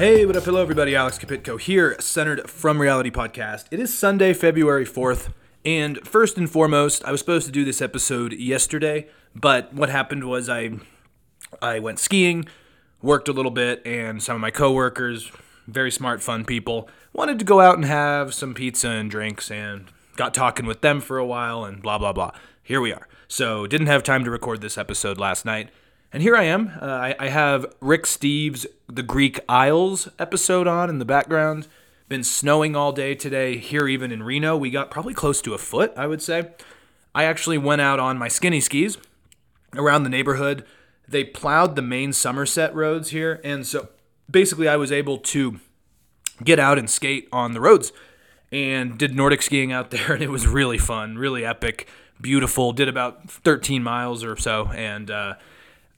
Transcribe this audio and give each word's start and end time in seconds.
Hey, 0.00 0.24
what 0.24 0.34
up? 0.34 0.44
Hello, 0.44 0.62
everybody. 0.62 0.96
Alex 0.96 1.18
Kapitko 1.18 1.60
here, 1.60 1.94
centered 2.00 2.48
from 2.48 2.80
Reality 2.80 3.10
Podcast. 3.10 3.66
It 3.70 3.78
is 3.78 3.92
Sunday, 3.92 4.32
February 4.32 4.86
4th. 4.86 5.30
And 5.62 5.98
first 6.08 6.38
and 6.38 6.48
foremost, 6.48 7.04
I 7.04 7.12
was 7.12 7.20
supposed 7.20 7.44
to 7.44 7.52
do 7.52 7.66
this 7.66 7.82
episode 7.82 8.32
yesterday, 8.32 9.08
but 9.34 9.74
what 9.74 9.90
happened 9.90 10.24
was 10.24 10.48
I 10.48 10.70
I 11.60 11.80
went 11.80 11.98
skiing, 11.98 12.46
worked 13.02 13.28
a 13.28 13.34
little 13.34 13.50
bit, 13.50 13.82
and 13.84 14.22
some 14.22 14.36
of 14.36 14.40
my 14.40 14.50
coworkers, 14.50 15.30
very 15.66 15.90
smart, 15.90 16.22
fun 16.22 16.46
people, 16.46 16.88
wanted 17.12 17.38
to 17.38 17.44
go 17.44 17.60
out 17.60 17.74
and 17.74 17.84
have 17.84 18.32
some 18.32 18.54
pizza 18.54 18.88
and 18.88 19.10
drinks 19.10 19.50
and 19.50 19.84
got 20.16 20.32
talking 20.32 20.64
with 20.64 20.80
them 20.80 21.02
for 21.02 21.18
a 21.18 21.26
while 21.26 21.62
and 21.62 21.82
blah 21.82 21.98
blah 21.98 22.14
blah. 22.14 22.30
Here 22.62 22.80
we 22.80 22.90
are. 22.90 23.06
So, 23.28 23.66
didn't 23.66 23.88
have 23.88 24.02
time 24.02 24.24
to 24.24 24.30
record 24.30 24.62
this 24.62 24.78
episode 24.78 25.18
last 25.18 25.44
night. 25.44 25.68
And 26.12 26.22
here 26.24 26.36
I 26.36 26.44
am. 26.44 26.72
Uh, 26.80 26.86
I, 26.86 27.14
I 27.20 27.28
have 27.28 27.72
Rick 27.80 28.02
Steves' 28.02 28.66
The 28.88 29.02
Greek 29.02 29.38
Isles 29.48 30.08
episode 30.18 30.66
on 30.66 30.90
in 30.90 30.98
the 30.98 31.04
background. 31.04 31.68
Been 32.08 32.24
snowing 32.24 32.74
all 32.74 32.90
day 32.90 33.14
today 33.14 33.58
here, 33.58 33.86
even 33.86 34.10
in 34.10 34.24
Reno. 34.24 34.56
We 34.56 34.70
got 34.70 34.90
probably 34.90 35.14
close 35.14 35.40
to 35.42 35.54
a 35.54 35.58
foot, 35.58 35.92
I 35.96 36.08
would 36.08 36.20
say. 36.20 36.48
I 37.14 37.24
actually 37.24 37.58
went 37.58 37.80
out 37.80 38.00
on 38.00 38.18
my 38.18 38.26
skinny 38.26 38.60
skis 38.60 38.98
around 39.76 40.02
the 40.02 40.08
neighborhood. 40.10 40.64
They 41.06 41.22
plowed 41.22 41.76
the 41.76 41.82
main 41.82 42.12
Somerset 42.12 42.74
roads 42.74 43.10
here. 43.10 43.40
And 43.44 43.64
so 43.64 43.88
basically, 44.28 44.66
I 44.66 44.76
was 44.76 44.90
able 44.90 45.18
to 45.18 45.60
get 46.42 46.58
out 46.58 46.76
and 46.76 46.90
skate 46.90 47.28
on 47.30 47.52
the 47.52 47.60
roads 47.60 47.92
and 48.50 48.98
did 48.98 49.14
Nordic 49.14 49.42
skiing 49.42 49.70
out 49.70 49.90
there. 49.92 50.12
And 50.12 50.24
it 50.24 50.30
was 50.30 50.48
really 50.48 50.78
fun, 50.78 51.18
really 51.18 51.44
epic, 51.44 51.88
beautiful. 52.20 52.72
Did 52.72 52.88
about 52.88 53.30
13 53.30 53.84
miles 53.84 54.24
or 54.24 54.36
so. 54.36 54.72
And, 54.74 55.08
uh, 55.08 55.34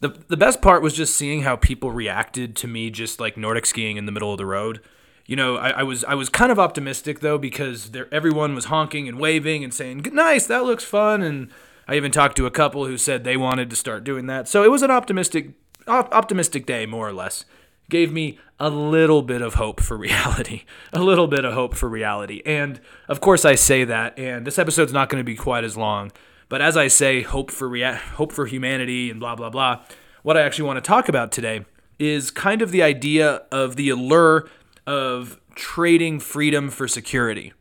the, 0.03 0.09
the 0.27 0.37
best 0.37 0.61
part 0.61 0.83
was 0.83 0.95
just 0.95 1.15
seeing 1.15 1.43
how 1.43 1.55
people 1.55 1.93
reacted 1.93 2.57
to 2.57 2.67
me 2.67 2.91
just 2.91 3.21
like 3.21 3.37
Nordic 3.37 3.65
skiing 3.65 3.97
in 3.97 4.05
the 4.05 4.11
middle 4.11 4.33
of 4.33 4.37
the 4.37 4.45
road. 4.45 4.81
You 5.27 5.37
know, 5.37 5.57
I, 5.57 5.71
I 5.71 5.83
was 5.85 6.03
I 6.05 6.15
was 6.15 6.29
kind 6.29 6.51
of 6.51 6.59
optimistic 6.59 7.21
though 7.21 7.39
because 7.39 7.93
there, 7.93 8.13
everyone 8.13 8.57
was 8.57 8.65
honking 8.65 9.09
and 9.09 9.21
waving 9.21 9.63
and 9.63 9.73
saying 9.73 10.05
nice, 10.13 10.47
that 10.49 10.65
looks 10.65 10.83
fun, 10.83 11.23
and 11.23 11.51
I 11.87 11.95
even 11.95 12.11
talked 12.11 12.37
to 12.39 12.47
a 12.47 12.51
couple 12.51 12.85
who 12.87 12.99
said 12.99 13.23
they 13.23 13.37
wanted 13.37 13.71
to 13.71 13.77
start 13.77 14.03
doing 14.03 14.27
that. 14.27 14.49
So 14.49 14.65
it 14.65 14.73
was 14.73 14.83
an 14.83 14.91
optimistic 14.91 15.51
op- 15.87 16.13
optimistic 16.13 16.67
day 16.67 16.85
more 16.85 17.09
or 17.09 17.13
less. 17.13 17.45
Gave 17.89 18.13
me 18.13 18.41
a 18.59 18.71
little 18.71 19.23
bit 19.23 19.41
of 19.41 19.55
hope 19.55 19.81
for 19.81 19.97
reality, 20.09 20.65
a 20.93 21.01
little 21.01 21.29
bit 21.29 21.45
of 21.45 21.55
hope 21.55 21.77
for 21.77 21.89
reality, 21.89 22.43
and 22.45 22.81
of 23.09 23.21
course 23.21 23.45
I 23.45 23.55
say 23.55 23.85
that, 23.85 24.19
and 24.19 24.45
this 24.45 24.59
episode's 24.59 24.93
not 24.93 25.09
going 25.09 25.21
to 25.21 25.25
be 25.25 25.37
quite 25.37 25.63
as 25.63 25.77
long 25.77 26.11
but 26.53 26.61
as 26.61 26.77
I 26.77 26.89
say, 26.89 27.23
hope 27.23 27.51
for 27.51 27.67
rea- 27.67 27.95
hope 27.95 28.31
for 28.31 28.45
humanity 28.45 29.11
and 29.11 29.19
blah 29.19 29.35
blah 29.35 29.49
blah. 29.49 29.81
What 30.23 30.37
I 30.37 30.43
actually 30.43 30.67
want 30.67 30.77
to 30.77 30.87
talk 30.87 31.09
about 31.09 31.33
today 31.33 31.65
is 31.99 32.31
kind 32.31 32.61
of 32.61 32.73
the 32.73 32.83
idea 32.83 33.45
of 33.51 33.77
the 33.77 33.89
allure 33.89 34.51
of 34.87 35.41
trading 35.55 36.21
freedom 36.21 36.69
for 36.69 36.87
security. 36.87 37.55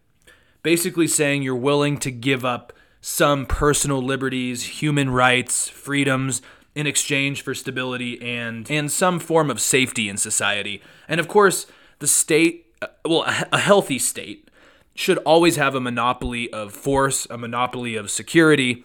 Basically 0.61 1.07
saying 1.07 1.41
you're 1.41 1.55
willing 1.55 1.99
to 1.99 2.11
give 2.11 2.43
up 2.43 2.73
some 2.99 3.45
personal 3.45 4.01
liberties, 4.01 4.81
human 4.81 5.09
rights, 5.09 5.69
freedoms 5.69 6.41
in 6.75 6.85
exchange 6.85 7.43
for 7.43 7.55
stability 7.55 8.21
and 8.21 8.69
and 8.69 8.91
some 8.91 9.19
form 9.19 9.49
of 9.49 9.61
safety 9.61 10.09
in 10.09 10.17
society. 10.17 10.81
And 11.07 11.21
of 11.21 11.29
course, 11.29 11.65
the 11.99 12.07
state 12.07 12.65
uh, 12.81 12.87
well, 13.05 13.23
a 13.53 13.57
healthy 13.57 13.99
state 13.99 14.50
should 15.01 15.17
always 15.19 15.55
have 15.55 15.73
a 15.75 15.81
monopoly 15.81 16.51
of 16.53 16.73
force, 16.73 17.25
a 17.29 17.37
monopoly 17.37 17.95
of 17.95 18.11
security. 18.11 18.83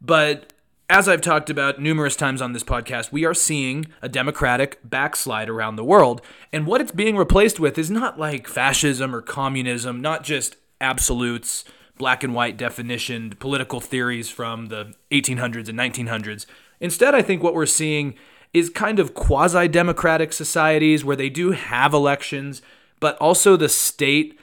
But 0.00 0.52
as 0.88 1.08
I've 1.08 1.20
talked 1.20 1.50
about 1.50 1.78
numerous 1.78 2.16
times 2.16 2.40
on 2.40 2.54
this 2.54 2.64
podcast, 2.64 3.12
we 3.12 3.26
are 3.26 3.34
seeing 3.34 3.86
a 4.00 4.08
democratic 4.08 4.80
backslide 4.82 5.50
around 5.50 5.76
the 5.76 5.84
world. 5.84 6.22
And 6.52 6.66
what 6.66 6.80
it's 6.80 6.92
being 6.92 7.16
replaced 7.16 7.60
with 7.60 7.76
is 7.76 7.90
not 7.90 8.18
like 8.18 8.48
fascism 8.48 9.14
or 9.14 9.20
communism, 9.20 10.00
not 10.00 10.24
just 10.24 10.56
absolutes, 10.80 11.64
black 11.98 12.24
and 12.24 12.34
white 12.34 12.56
definitioned 12.56 13.38
political 13.38 13.80
theories 13.80 14.30
from 14.30 14.66
the 14.66 14.94
1800s 15.10 15.68
and 15.68 15.78
1900s. 15.78 16.46
Instead, 16.80 17.14
I 17.14 17.20
think 17.20 17.42
what 17.42 17.54
we're 17.54 17.66
seeing 17.66 18.14
is 18.54 18.70
kind 18.70 18.98
of 18.98 19.12
quasi 19.12 19.68
democratic 19.68 20.32
societies 20.32 21.04
where 21.04 21.16
they 21.16 21.28
do 21.28 21.50
have 21.50 21.92
elections, 21.92 22.62
but 23.00 23.16
also 23.18 23.56
the 23.56 23.68
state 23.68 24.38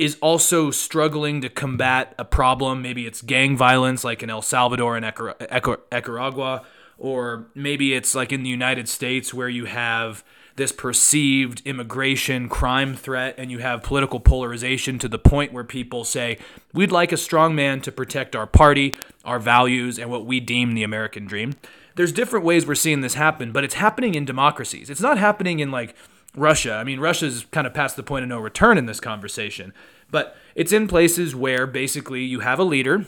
is 0.00 0.16
also 0.22 0.70
struggling 0.70 1.42
to 1.42 1.50
combat 1.50 2.14
a 2.18 2.24
problem. 2.24 2.80
Maybe 2.80 3.06
it's 3.06 3.20
gang 3.20 3.54
violence, 3.54 4.02
like 4.02 4.22
in 4.22 4.30
El 4.30 4.40
Salvador 4.40 4.96
and 4.96 5.04
Nicaragua, 5.04 6.64
or 6.96 7.46
maybe 7.54 7.92
it's 7.92 8.14
like 8.14 8.32
in 8.32 8.42
the 8.42 8.48
United 8.48 8.88
States 8.88 9.34
where 9.34 9.50
you 9.50 9.66
have 9.66 10.24
this 10.56 10.72
perceived 10.72 11.60
immigration 11.66 12.48
crime 12.48 12.96
threat 12.96 13.34
and 13.36 13.50
you 13.50 13.58
have 13.58 13.82
political 13.82 14.20
polarization 14.20 14.98
to 14.98 15.08
the 15.08 15.18
point 15.18 15.52
where 15.52 15.64
people 15.64 16.02
say, 16.04 16.38
we'd 16.72 16.90
like 16.90 17.12
a 17.12 17.16
strong 17.18 17.54
man 17.54 17.82
to 17.82 17.92
protect 17.92 18.34
our 18.34 18.46
party, 18.46 18.94
our 19.22 19.38
values, 19.38 19.98
and 19.98 20.10
what 20.10 20.24
we 20.24 20.40
deem 20.40 20.72
the 20.72 20.82
American 20.82 21.26
dream. 21.26 21.54
There's 21.96 22.12
different 22.12 22.46
ways 22.46 22.66
we're 22.66 22.74
seeing 22.74 23.02
this 23.02 23.14
happen, 23.14 23.52
but 23.52 23.64
it's 23.64 23.74
happening 23.74 24.14
in 24.14 24.24
democracies. 24.24 24.88
It's 24.88 25.02
not 25.02 25.18
happening 25.18 25.60
in 25.60 25.70
like 25.70 25.94
Russia. 26.36 26.74
I 26.74 26.84
mean, 26.84 27.00
Russia's 27.00 27.46
kind 27.50 27.66
of 27.66 27.74
past 27.74 27.96
the 27.96 28.02
point 28.02 28.22
of 28.22 28.28
no 28.28 28.38
return 28.38 28.78
in 28.78 28.86
this 28.86 29.00
conversation, 29.00 29.72
but 30.10 30.36
it's 30.54 30.72
in 30.72 30.88
places 30.88 31.34
where 31.34 31.66
basically 31.66 32.22
you 32.22 32.40
have 32.40 32.58
a 32.58 32.64
leader 32.64 33.06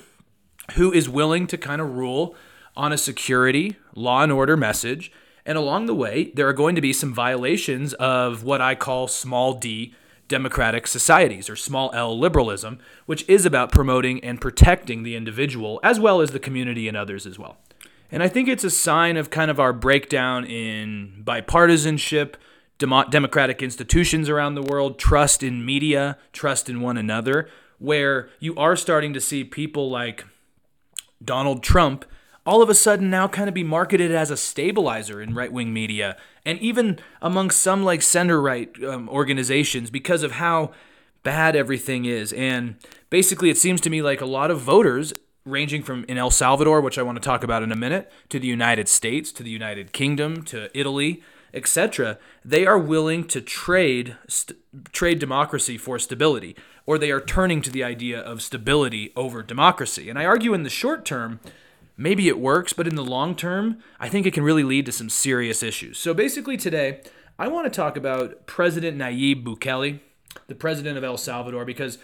who 0.75 0.93
is 0.93 1.09
willing 1.09 1.47
to 1.49 1.59
kind 1.59 1.81
of 1.81 1.97
rule 1.97 2.35
on 2.77 2.93
a 2.93 2.99
security, 2.99 3.77
law 3.95 4.23
and 4.23 4.33
order 4.33 4.57
message. 4.57 5.13
And 5.45 5.59
along 5.59 5.87
the 5.87 5.95
way, 5.95 6.33
there 6.35 6.49
are 6.49 6.53
going 6.53 6.75
to 6.77 6.81
be 6.81 6.93
some 6.93 7.13
violations 7.13 7.95
of 7.95 8.45
what 8.45 8.61
I 8.61 8.75
call 8.75 9.09
small 9.09 9.55
d 9.55 9.95
democratic 10.29 10.87
societies 10.87 11.51
or 11.51 11.57
small 11.57 11.91
l 11.93 12.19
liberalism, 12.19 12.79
which 13.07 13.29
is 13.29 13.45
about 13.45 13.73
promoting 13.73 14.23
and 14.25 14.41
protecting 14.41 15.03
the 15.03 15.15
individual 15.15 15.79
as 15.83 16.01
well 16.01 16.21
as 16.21 16.31
the 16.31 16.39
community 16.39 16.89
and 16.89 16.97
others 16.97 17.27
as 17.27 17.39
well. 17.39 17.59
And 18.11 18.23
I 18.23 18.29
think 18.29 18.49
it's 18.49 18.65
a 18.65 18.71
sign 18.71 19.17
of 19.17 19.31
kind 19.31 19.51
of 19.51 19.59
our 19.59 19.73
breakdown 19.73 20.45
in 20.45 21.23
bipartisanship 21.25 22.35
democratic 23.11 23.63
institutions 23.63 24.29
around 24.29 24.55
the 24.55 24.63
world, 24.63 24.99
trust 24.99 25.43
in 25.43 25.65
media, 25.65 26.19
trust 26.33 26.69
in 26.69 26.81
one 26.81 26.97
another, 26.97 27.49
where 27.79 28.29
you 28.39 28.55
are 28.57 28.77
starting 28.77 29.13
to 29.13 29.21
see 29.21 29.45
people 29.45 29.91
like 29.91 30.25
Donald 31.25 31.63
Trump 31.63 32.05
all 32.45 32.61
of 32.61 32.69
a 32.69 32.75
sudden 32.75 33.09
now 33.09 33.29
kind 33.29 33.49
of 33.49 33.55
be 33.55 33.63
marketed 33.63 34.11
as 34.11 34.31
a 34.31 34.37
stabilizer 34.37 35.23
in 35.23 35.35
right 35.35 35.53
wing 35.53 35.73
media 35.73 36.17
and 36.45 36.59
even 36.59 36.99
among 37.21 37.51
some 37.51 37.85
like 37.85 38.03
center 38.03 38.41
right 38.41 38.83
um, 38.85 39.09
organizations 39.09 39.91
because 39.91 40.23
of 40.23 40.33
how 40.33 40.73
bad 41.23 41.55
everything 41.55 42.05
is. 42.05 42.33
And 42.33 42.77
basically, 43.11 43.51
it 43.51 43.59
seems 43.59 43.81
to 43.83 43.91
me 43.91 44.03
like 44.03 44.21
a 44.21 44.27
lot 44.27 44.51
of 44.51 44.61
voters 44.61 45.13
ranging 45.45 45.83
from 45.83 46.05
in 46.09 46.19
El 46.19 46.31
Salvador, 46.31 46.81
which 46.81 46.99
I 46.99 47.03
want 47.03 47.17
to 47.17 47.25
talk 47.25 47.45
about 47.45 47.63
in 47.63 47.73
a 47.73 47.77
minute, 47.77 48.11
to 48.29 48.39
the 48.39 48.47
United 48.47 48.89
States, 48.89 49.33
to 49.33 49.43
the 49.43 49.51
United 49.51 49.93
Kingdom, 49.93 50.43
to 50.45 50.69
Italy, 50.77 51.23
etc., 51.55 52.19
they 52.45 52.67
are 52.67 52.79
willing 52.79 53.25
to 53.25 53.41
trade 53.41 54.17
st- 54.29 54.59
trade 54.93 55.19
democracy 55.19 55.77
for 55.77 55.99
stability, 55.99 56.57
or 56.87 56.99
they 56.99 57.11
are 57.11 57.21
turning 57.21 57.61
to 57.63 57.71
the 57.71 57.85
idea 57.85 58.19
of 58.19 58.43
stability 58.43 59.13
over 59.17 59.43
democracy. 59.43 60.09
And 60.09 60.19
I 60.19 60.25
argue 60.25 60.55
in 60.55 60.63
the 60.63 60.71
short 60.71 61.05
term, 61.05 61.41
maybe 61.97 62.29
it 62.29 62.39
works, 62.39 62.73
but 62.73 62.89
in 62.89 62.95
the 62.95 63.05
long 63.05 63.35
term, 63.35 63.79
I 64.01 64.09
think 64.09 64.27
it 64.27 64.35
can 64.35 64.45
really 64.45 64.65
lead 64.65 64.87
to 64.87 64.93
some 64.93 65.11
serious 65.11 65.63
issues. 65.63 65.99
So 65.99 66.15
basically, 66.15 66.57
today, 66.57 67.01
I 67.39 67.49
want 67.49 67.67
to 67.67 67.77
talk 67.77 67.97
about 67.97 68.47
President 68.47 68.97
Nayib 68.99 69.45
Bukele, 69.45 70.01
the 70.47 70.55
president 70.55 70.97
of 70.99 71.05
El 71.05 71.17
Salvador, 71.17 71.65
because 71.65 71.99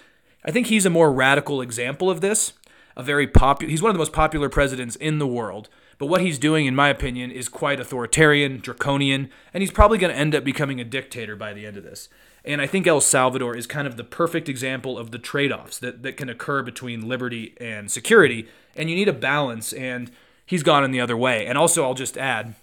I 0.44 0.50
think 0.50 0.66
he's 0.66 0.86
a 0.86 0.90
more 0.90 1.12
radical 1.12 1.60
example 1.60 2.10
of 2.10 2.20
this. 2.20 2.52
A 2.96 3.02
very 3.02 3.28
popular, 3.28 3.70
he's 3.70 3.80
one 3.80 3.90
of 3.90 3.94
the 3.94 4.00
most 4.00 4.12
popular 4.12 4.48
presidents 4.48 4.96
in 4.96 5.18
the 5.18 5.26
world. 5.26 5.68
But 5.98 6.06
what 6.06 6.20
he's 6.20 6.38
doing, 6.38 6.66
in 6.66 6.76
my 6.76 6.88
opinion, 6.88 7.30
is 7.32 7.48
quite 7.48 7.80
authoritarian, 7.80 8.58
draconian, 8.58 9.30
and 9.52 9.62
he's 9.62 9.72
probably 9.72 9.98
going 9.98 10.12
to 10.12 10.18
end 10.18 10.34
up 10.34 10.44
becoming 10.44 10.80
a 10.80 10.84
dictator 10.84 11.34
by 11.34 11.52
the 11.52 11.66
end 11.66 11.76
of 11.76 11.82
this. 11.82 12.08
And 12.44 12.62
I 12.62 12.66
think 12.66 12.86
El 12.86 13.00
Salvador 13.00 13.56
is 13.56 13.66
kind 13.66 13.86
of 13.86 13.96
the 13.96 14.04
perfect 14.04 14.48
example 14.48 14.96
of 14.96 15.10
the 15.10 15.18
trade 15.18 15.52
offs 15.52 15.78
that, 15.80 16.04
that 16.04 16.16
can 16.16 16.28
occur 16.28 16.62
between 16.62 17.08
liberty 17.08 17.54
and 17.60 17.90
security. 17.90 18.46
And 18.76 18.88
you 18.88 18.94
need 18.94 19.08
a 19.08 19.12
balance, 19.12 19.72
and 19.72 20.10
he's 20.46 20.62
gone 20.62 20.84
in 20.84 20.92
the 20.92 21.00
other 21.00 21.16
way. 21.16 21.46
And 21.46 21.58
also, 21.58 21.82
I'll 21.82 21.94
just 21.94 22.16
add, 22.16 22.54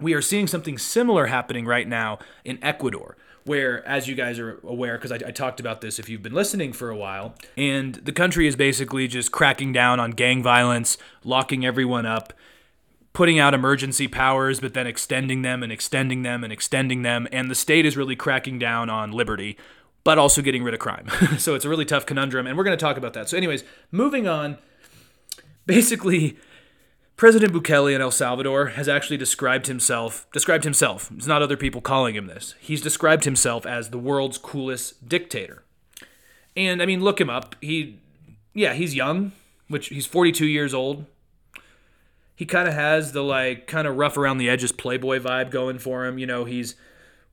we 0.00 0.14
are 0.14 0.22
seeing 0.22 0.46
something 0.46 0.78
similar 0.78 1.26
happening 1.26 1.66
right 1.66 1.86
now 1.86 2.18
in 2.44 2.58
Ecuador, 2.62 3.18
where, 3.44 3.86
as 3.86 4.08
you 4.08 4.14
guys 4.14 4.38
are 4.38 4.58
aware, 4.64 4.96
because 4.96 5.12
I, 5.12 5.16
I, 5.16 5.30
talked 5.30 5.60
about 5.60 5.82
this 5.82 5.98
if 5.98 6.08
you've 6.08 6.22
been 6.22 6.34
listening 6.34 6.72
for 6.72 6.90
a 6.90 6.96
while, 6.96 7.34
and 7.56 7.96
the 7.96 8.12
country 8.12 8.46
is 8.46 8.56
basically 8.56 9.06
just 9.06 9.32
cracking 9.32 9.72
down 9.72 10.00
on 10.00 10.12
gang 10.12 10.42
violence, 10.42 10.98
locking 11.24 11.64
everyone 11.64 12.06
up, 12.06 12.32
putting 13.12 13.38
out 13.38 13.54
emergency 13.54 14.08
powers, 14.08 14.60
but 14.60 14.74
then 14.74 14.86
extending 14.86 15.42
them 15.42 15.62
and 15.62 15.72
extending 15.72 16.22
them 16.22 16.44
and 16.44 16.52
extending 16.52 17.02
them. 17.02 17.26
And 17.32 17.50
the 17.50 17.54
state 17.54 17.84
is 17.84 17.96
really 17.96 18.16
cracking 18.16 18.58
down 18.58 18.88
on 18.88 19.12
liberty, 19.12 19.56
but 20.04 20.18
also 20.18 20.42
getting 20.42 20.62
rid 20.62 20.74
of 20.74 20.80
crime. 20.80 21.08
so 21.38 21.54
it's 21.54 21.64
a 21.64 21.68
really 21.68 21.84
tough 21.84 22.06
conundrum. 22.06 22.46
And 22.46 22.56
we're 22.56 22.64
going 22.64 22.76
to 22.76 22.82
talk 22.82 22.96
about 22.96 23.12
that. 23.14 23.28
So, 23.28 23.36
anyways, 23.36 23.64
moving 23.90 24.28
on. 24.28 24.58
Basically, 25.66 26.36
President 27.20 27.52
Bukele 27.52 27.94
in 27.94 28.00
El 28.00 28.10
Salvador 28.10 28.68
has 28.68 28.88
actually 28.88 29.18
described 29.18 29.66
himself 29.66 30.26
described 30.32 30.64
himself. 30.64 31.10
It's 31.14 31.26
not 31.26 31.42
other 31.42 31.56
people 31.56 31.82
calling 31.82 32.14
him 32.14 32.26
this. 32.26 32.54
He's 32.58 32.80
described 32.80 33.24
himself 33.24 33.66
as 33.66 33.90
the 33.90 33.98
world's 33.98 34.38
coolest 34.38 35.06
dictator. 35.06 35.62
And 36.56 36.80
I 36.80 36.86
mean, 36.86 37.02
look 37.04 37.20
him 37.20 37.28
up. 37.28 37.56
He 37.60 37.98
yeah, 38.54 38.72
he's 38.72 38.94
young, 38.94 39.32
which 39.68 39.88
he's 39.88 40.06
42 40.06 40.46
years 40.46 40.72
old. 40.72 41.04
He 42.40 42.46
kind 42.46 42.66
of 42.66 42.72
has 42.72 43.12
the 43.12 43.22
like 43.22 43.66
kind 43.66 43.86
of 43.86 43.98
rough 43.98 44.16
around 44.16 44.38
the 44.38 44.48
edges 44.48 44.72
playboy 44.72 45.18
vibe 45.18 45.50
going 45.50 45.78
for 45.78 46.06
him. 46.06 46.16
You 46.16 46.24
know, 46.24 46.46
he's 46.46 46.74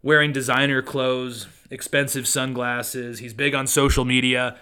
wearing 0.04 0.34
designer 0.34 0.82
clothes, 0.82 1.48
expensive 1.72 2.28
sunglasses. 2.28 3.20
He's 3.20 3.34
big 3.34 3.56
on 3.56 3.68
social 3.68 4.04
media. 4.04 4.58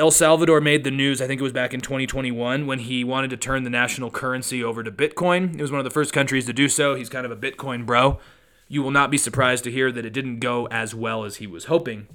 El 0.00 0.10
Salvador 0.10 0.60
made 0.60 0.82
the 0.82 0.90
news, 0.90 1.22
I 1.22 1.28
think 1.28 1.40
it 1.40 1.44
was 1.44 1.52
back 1.52 1.72
in 1.72 1.80
2021, 1.80 2.66
when 2.66 2.80
he 2.80 3.04
wanted 3.04 3.30
to 3.30 3.36
turn 3.36 3.62
the 3.62 3.70
national 3.70 4.10
currency 4.10 4.64
over 4.64 4.82
to 4.82 4.90
Bitcoin. 4.90 5.54
It 5.54 5.62
was 5.62 5.70
one 5.70 5.78
of 5.78 5.84
the 5.84 5.90
first 5.90 6.12
countries 6.12 6.46
to 6.46 6.52
do 6.52 6.68
so. 6.68 6.96
He's 6.96 7.08
kind 7.08 7.24
of 7.24 7.30
a 7.30 7.36
Bitcoin 7.36 7.86
bro. 7.86 8.18
You 8.66 8.82
will 8.82 8.90
not 8.90 9.12
be 9.12 9.18
surprised 9.18 9.62
to 9.62 9.70
hear 9.70 9.92
that 9.92 10.04
it 10.04 10.12
didn't 10.12 10.40
go 10.40 10.66
as 10.66 10.96
well 10.96 11.22
as 11.22 11.36
he 11.36 11.46
was 11.46 11.66
hoping. 11.66 12.08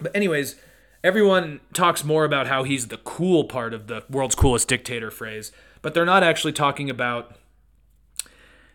But, 0.00 0.16
anyways, 0.16 0.56
everyone 1.04 1.60
talks 1.72 2.02
more 2.02 2.24
about 2.24 2.48
how 2.48 2.64
he's 2.64 2.88
the 2.88 2.96
cool 2.96 3.44
part 3.44 3.72
of 3.72 3.86
the 3.86 4.02
world's 4.10 4.34
coolest 4.34 4.66
dictator 4.66 5.12
phrase, 5.12 5.52
but 5.82 5.94
they're 5.94 6.04
not 6.04 6.22
actually 6.22 6.52
talking 6.52 6.90
about 6.90 7.36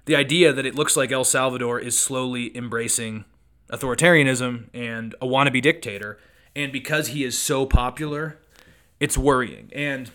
the 0.06 0.16
idea 0.16 0.52
that 0.52 0.66
it 0.66 0.76
looks 0.76 0.98
like 0.98 1.12
El 1.12 1.24
Salvador 1.24 1.80
is 1.80 1.98
slowly 1.98 2.56
embracing 2.56 3.26
authoritarianism 3.70 4.68
and 4.74 5.16
a 5.22 5.26
wannabe 5.26 5.62
dictator. 5.62 6.20
And 6.56 6.72
because 6.72 7.10
he 7.10 7.24
is 7.24 7.38
so 7.38 7.66
popular, 7.66 8.38
it's 9.00 9.18
worrying. 9.18 9.70
And 9.74 10.12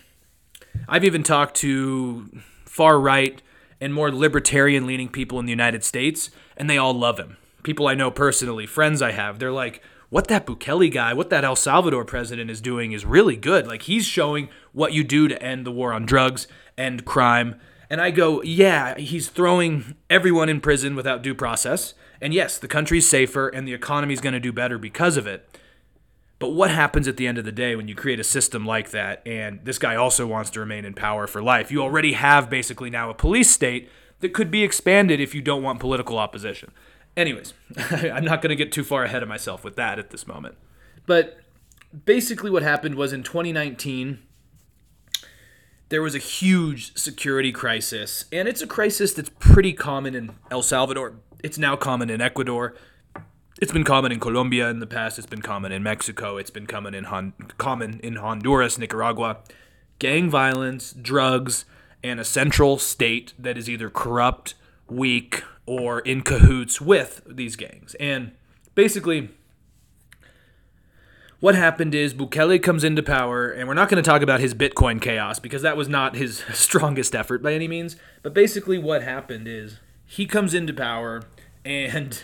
I've 0.88 1.05
even 1.05 1.23
talked 1.23 1.56
to 1.56 2.31
far 2.64 3.00
right 3.00 3.43
and 3.81 3.94
more 3.94 4.12
libertarian 4.12 4.87
leaning 4.87 5.08
people 5.08 5.38
in 5.38 5.46
the 5.46 5.50
United 5.50 5.84
States, 5.84 6.31
and 6.56 6.69
they 6.69 6.79
all 6.79 6.94
love 6.94 7.19
him. 7.19 7.37
People 7.62 7.88
I 7.88 7.94
know 7.94 8.11
personally, 8.11 8.67
friends 8.67 9.02
I 9.02 9.12
have, 9.12 9.38
they're 9.38 9.52
like, 9.52 9.82
what 10.10 10.28
that 10.28 10.46
Bukele 10.46 10.93
guy, 10.93 11.12
what 11.12 11.31
that 11.31 11.44
El 11.44 11.56
Salvador 11.56 12.05
president 12.05 12.50
is 12.50 12.60
doing 12.60 12.93
is 12.93 13.05
really 13.05 13.37
good. 13.37 13.66
Like, 13.66 13.82
he's 13.82 14.06
showing 14.06 14.49
what 14.72 14.93
you 14.93 15.05
do 15.05 15.28
to 15.28 15.43
end 15.43 15.66
the 15.66 15.72
war 15.72 15.93
on 15.93 16.06
drugs, 16.06 16.46
end 16.76 17.05
crime. 17.05 17.60
And 17.90 18.00
I 18.00 18.10
go, 18.10 18.43
yeah, 18.43 18.96
he's 18.99 19.28
throwing 19.28 19.96
everyone 20.08 20.49
in 20.49 20.60
prison 20.60 20.94
without 20.94 21.22
due 21.22 21.34
process. 21.34 21.94
And 22.20 22.32
yes, 22.32 22.58
the 22.58 22.69
country's 22.69 23.08
safer 23.08 23.49
and 23.49 23.69
the 23.69 23.75
economy's 23.75 24.20
going 24.20 24.32
to 24.32 24.40
do 24.40 24.52
better 24.52 24.78
because 24.78 25.16
of 25.16 25.26
it. 25.26 25.49
But 26.38 26.50
what 26.50 26.70
happens 26.70 27.08
at 27.08 27.16
the 27.16 27.26
end 27.26 27.38
of 27.38 27.44
the 27.44 27.52
day 27.52 27.75
when 27.75 27.88
you 27.88 27.94
create 27.94 28.20
a 28.20 28.25
system 28.25 28.64
like 28.64 28.90
that 28.90 29.22
and 29.26 29.60
this 29.64 29.78
guy 29.78 29.96
also 29.96 30.26
wants 30.26 30.50
to 30.50 30.60
remain 30.60 30.84
in 30.84 30.94
power 30.94 31.26
for 31.26 31.43
life? 31.43 31.70
You 31.70 31.82
already 31.82 32.12
have 32.12 32.49
basically 32.49 32.90
now 32.90 33.10
a 33.10 33.14
police 33.14 33.50
state 33.50 33.90
that 34.20 34.32
could 34.32 34.50
be 34.50 34.62
expanded 34.62 35.20
if 35.20 35.34
you 35.34 35.43
don't 35.43 35.62
want 35.62 35.81
political 35.81 36.19
opposition. 36.19 36.70
Anyways, 37.19 37.53
I'm 37.91 38.25
not 38.25 38.41
going 38.41 38.50
to 38.50 38.56
get 38.56 38.73
too 38.73 38.85
far 38.85 39.05
ahead 39.05 39.23
of 39.23 39.29
myself 39.29 39.65
with 39.65 39.76
that 39.76 39.99
at 39.99 40.11
this 40.11 40.26
moment. 40.26 40.56
But 41.06 41.38
basically, 42.05 42.50
what 42.50 42.62
happened 42.62 42.94
was 42.94 43.12
in 43.12 43.23
2019, 43.23 44.20
there 45.88 46.03
was 46.03 46.15
a 46.15 46.19
huge 46.19 46.97
security 46.97 47.53
crisis, 47.53 48.25
and 48.32 48.47
it's 48.47 48.62
a 48.62 48.67
crisis 48.67 49.12
that's 49.12 49.31
pretty 49.38 49.73
common 49.73 50.15
in 50.15 50.31
El 50.50 50.62
Salvador. 50.62 51.17
It's 51.43 51.59
now 51.59 51.76
common 51.76 52.09
in 52.09 52.20
Ecuador 52.20 52.75
it's 53.61 53.73
been 53.73 53.85
common 53.85 54.12
in 54.12 54.20
Colombia 54.20 54.70
in 54.70 54.79
the 54.79 54.87
past. 54.87 55.19
It's 55.19 55.26
been 55.26 55.43
common 55.43 55.73
in 55.73 55.82
Mexico. 55.82 56.37
It's 56.37 56.50
been 56.50 56.67
common 56.67 56.94
in 56.94 57.05
Hon- 57.05 57.35
common 57.59 57.99
in 58.00 58.17
Honduras, 58.17 58.79
Nicaragua. 58.79 59.38
Gang 59.99 60.31
violence, 60.31 60.93
drugs, 60.93 61.65
and 62.03 62.20
a 62.20 62.25
central 62.25 62.79
state 62.79 63.35
that 63.37 63.59
is 63.59 63.69
either 63.69 63.91
corrupt, 63.91 64.55
weak, 64.90 65.43
or 65.67 66.00
in 66.00 66.23
cahoots 66.23 66.81
with 66.81 67.23
these 67.26 67.56
gangs. 67.56 67.94
And 67.96 68.32
basically, 68.75 69.31
what 71.40 71.55
happened 71.55 71.94
is 71.94 72.14
Bukele 72.14 72.62
comes 72.62 72.82
into 72.82 73.02
power, 73.02 73.49
and 73.49 73.69
we're 73.69 73.75
not 73.75 73.88
going 73.88 74.02
to 74.02 74.08
talk 74.08 74.23
about 74.23 74.40
his 74.40 74.55
Bitcoin 74.55 75.00
chaos 75.00 75.38
because 75.38 75.62
that 75.62 75.76
was 75.76 75.88
not 75.88 76.17
his 76.17 76.38
strongest 76.52 77.14
effort 77.14 77.43
by 77.43 77.52
any 77.52 77.69
means. 77.69 77.96
But 78.23 78.35
basically, 78.35 78.79
what 78.79 79.02
happened 79.02 79.46
is 79.46 79.79
he 80.05 80.26
comes 80.26 80.55
into 80.55 80.73
power 80.73 81.23
and 81.64 82.23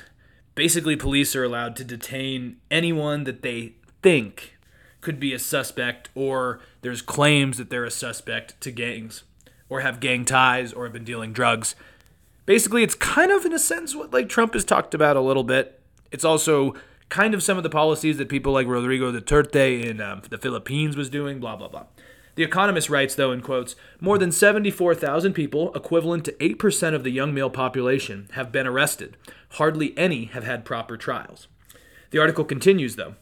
basically 0.54 0.96
police 0.96 1.36
are 1.36 1.44
allowed 1.44 1.76
to 1.76 1.84
detain 1.84 2.56
anyone 2.70 3.24
that 3.24 3.42
they 3.42 3.74
think 4.02 4.56
could 5.00 5.20
be 5.20 5.34
a 5.34 5.38
suspect 5.38 6.08
or 6.14 6.60
there's 6.80 7.02
claims 7.02 7.58
that 7.58 7.68
they're 7.68 7.84
a 7.84 7.90
suspect 7.90 8.58
to 8.62 8.70
gangs 8.70 9.24
or 9.68 9.80
have 9.80 10.00
gang 10.00 10.24
ties 10.24 10.72
or 10.72 10.84
have 10.84 10.92
been 10.92 11.04
dealing 11.04 11.32
drugs. 11.32 11.74
Basically, 12.46 12.82
it's 12.82 12.94
kind 12.94 13.30
of 13.30 13.44
in 13.44 13.52
a 13.52 13.58
sense 13.58 13.94
what 13.94 14.12
like 14.12 14.28
Trump 14.28 14.54
has 14.54 14.64
talked 14.64 14.94
about 14.94 15.16
a 15.16 15.20
little 15.20 15.44
bit. 15.44 15.80
It's 16.12 16.24
also 16.24 16.74
kind 17.08 17.34
of 17.34 17.42
some 17.42 17.56
of 17.56 17.62
the 17.62 17.70
policies 17.70 18.18
that 18.18 18.28
people 18.28 18.52
like 18.52 18.66
Rodrigo 18.66 19.12
Duterte 19.12 19.84
in 19.84 20.00
um, 20.00 20.22
the 20.28 20.38
Philippines 20.38 20.96
was 20.96 21.08
doing, 21.08 21.40
blah 21.40 21.56
blah 21.56 21.68
blah. 21.68 21.86
The 22.36 22.42
Economist 22.42 22.90
writes, 22.90 23.14
though, 23.14 23.30
in 23.30 23.42
quotes, 23.42 23.76
more 24.00 24.18
than 24.18 24.32
74,000 24.32 25.34
people, 25.34 25.72
equivalent 25.72 26.24
to 26.24 26.32
8% 26.32 26.94
of 26.94 27.04
the 27.04 27.10
young 27.10 27.32
male 27.32 27.50
population, 27.50 28.28
have 28.32 28.50
been 28.50 28.66
arrested. 28.66 29.16
Hardly 29.50 29.96
any 29.96 30.24
have 30.26 30.42
had 30.42 30.64
proper 30.64 30.96
trials. 30.96 31.46
The 32.10 32.18
article 32.18 32.44
continues, 32.44 32.96
though. 32.96 33.14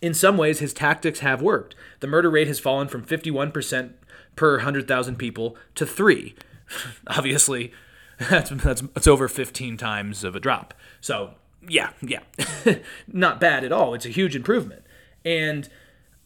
In 0.00 0.14
some 0.14 0.36
ways, 0.36 0.60
his 0.60 0.72
tactics 0.72 1.20
have 1.20 1.42
worked. 1.42 1.74
The 2.00 2.06
murder 2.06 2.30
rate 2.30 2.46
has 2.46 2.60
fallen 2.60 2.86
from 2.86 3.04
51% 3.04 3.94
per 4.36 4.56
100,000 4.58 5.16
people 5.16 5.56
to 5.74 5.84
3. 5.84 6.36
Obviously, 7.08 7.72
that's, 8.30 8.50
that's, 8.50 8.80
that's 8.80 9.06
over 9.06 9.28
15 9.28 9.76
times 9.76 10.24
of 10.24 10.34
a 10.34 10.40
drop. 10.40 10.74
So, 11.00 11.34
yeah, 11.68 11.90
yeah. 12.00 12.20
Not 13.06 13.40
bad 13.40 13.64
at 13.64 13.72
all. 13.72 13.94
It's 13.94 14.06
a 14.06 14.10
huge 14.10 14.34
improvement. 14.34 14.84
And 15.24 15.68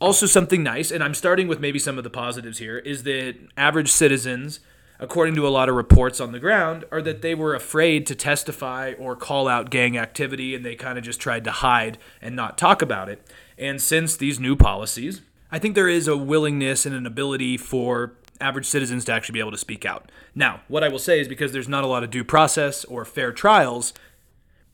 also, 0.01 0.27
something 0.27 0.63
nice, 0.63 0.91
and 0.91 1.05
I'm 1.05 1.15
starting 1.15 1.47
with 1.47 1.61
maybe 1.61 1.79
some 1.79 1.99
of 1.99 2.05
the 2.05 2.11
positives 2.11 2.59
here, 2.59 2.79
is 2.79 3.03
that 3.03 3.37
average 3.57 3.91
citizens, 3.91 4.61
according 4.99 5.35
to 5.35 5.47
a 5.47 5.51
lot 5.51 5.69
of 5.69 5.75
reports 5.75 6.21
on 6.21 6.33
the 6.33 6.39
ground, 6.39 6.85
are 6.91 7.03
that 7.03 7.21
they 7.21 7.35
were 7.35 7.55
afraid 7.55 8.07
to 8.07 8.15
testify 8.15 8.95
or 8.99 9.15
call 9.15 9.47
out 9.47 9.69
gang 9.69 9.99
activity 9.99 10.55
and 10.55 10.65
they 10.65 10.75
kind 10.75 10.97
of 10.97 11.05
just 11.05 11.21
tried 11.21 11.45
to 11.45 11.51
hide 11.51 11.99
and 12.23 12.35
not 12.35 12.57
talk 12.57 12.81
about 12.81 13.11
it. 13.11 13.21
And 13.59 13.81
since 13.81 14.17
these 14.17 14.41
new 14.41 14.57
policies, 14.57 15.21
I 15.53 15.59
think 15.59 15.75
there 15.75 15.89
is 15.89 16.09
a 16.09 16.17
willingness 16.17 16.87
and 16.87 16.95
an 16.95 17.07
ability 17.07 17.59
for 17.59 18.15
average 18.41 18.67
citizens 18.67 19.05
to 19.05 19.13
actually 19.13 19.35
be 19.35 19.41
able 19.41 19.51
to 19.51 19.59
speak 19.59 19.85
out. 19.85 20.11
Now, 20.35 20.61
what 20.69 20.85
I 20.85 20.89
will 20.89 20.99
say 20.99 21.21
is 21.21 21.29
because 21.29 21.53
there's 21.53 21.69
not 21.69 21.85
a 21.85 21.87
lot 21.87 22.03
of 22.05 22.11
due 22.11 22.25
process 22.25 22.85
or 22.85 23.05
fair 23.05 23.33
trials, 23.33 23.93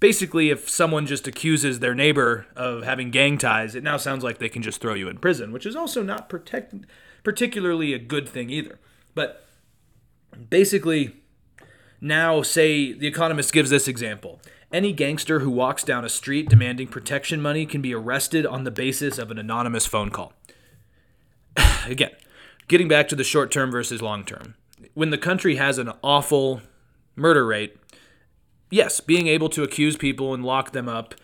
basically, 0.01 0.51
if 0.51 0.69
someone 0.69 1.07
just 1.07 1.27
accuses 1.27 1.81
their 1.81 1.95
neighbor 1.95 2.47
of 2.55 2.83
having 2.83 3.11
gang 3.11 3.39
ties, 3.39 3.75
it 3.75 3.83
now 3.83 3.97
sounds 3.97 4.23
like 4.23 4.39
they 4.39 4.49
can 4.49 4.63
just 4.63 4.81
throw 4.81 4.95
you 4.95 5.09
in 5.09 5.19
prison, 5.19 5.53
which 5.53 5.67
is 5.67 5.77
also 5.77 6.03
not 6.03 6.29
protect- 6.29 6.75
particularly 7.23 7.93
a 7.93 7.99
good 7.99 8.29
thing 8.29 8.51
either. 8.51 8.79
But 9.15 9.47
basically, 10.51 11.17
now 12.01 12.43
say 12.43 12.93
The 12.93 13.07
Economist 13.07 13.53
gives 13.53 13.71
this 13.71 13.89
example. 13.89 14.41
Any 14.73 14.93
gangster 14.93 15.41
who 15.41 15.51
walks 15.51 15.85
down 15.85 16.05
a 16.05 16.09
street 16.09 16.49
demanding 16.49 16.89
protection 16.89 17.41
money 17.41 17.67
can 17.67 17.81
be 17.81 17.95
arrested 17.95 18.45
on 18.45 18.65
the 18.65 18.71
basis 18.71 19.17
of 19.17 19.31
an 19.31 19.39
anonymous 19.39 19.87
phone 19.87 20.11
call. 20.11 20.33
Again, 21.87 22.11
getting 22.69 22.89
back 22.89 23.09
to 23.09 23.17
the 23.17 23.25
short 23.25 23.51
term 23.51 23.71
versus 23.71 24.03
long 24.03 24.25
term. 24.25 24.55
When 24.95 25.11
the 25.11 25.19
country 25.19 25.57
has 25.57 25.79
an 25.79 25.93
awful 26.03 26.63
murder 27.15 27.47
rate, 27.47 27.77
yes, 28.71 29.01
being 29.01 29.27
able 29.27 29.49
to 29.51 29.63
accuse 29.63 29.97
people 29.97 30.35
and 30.35 30.45
lock 30.45 30.73
them 30.73 30.89
up 30.89 31.15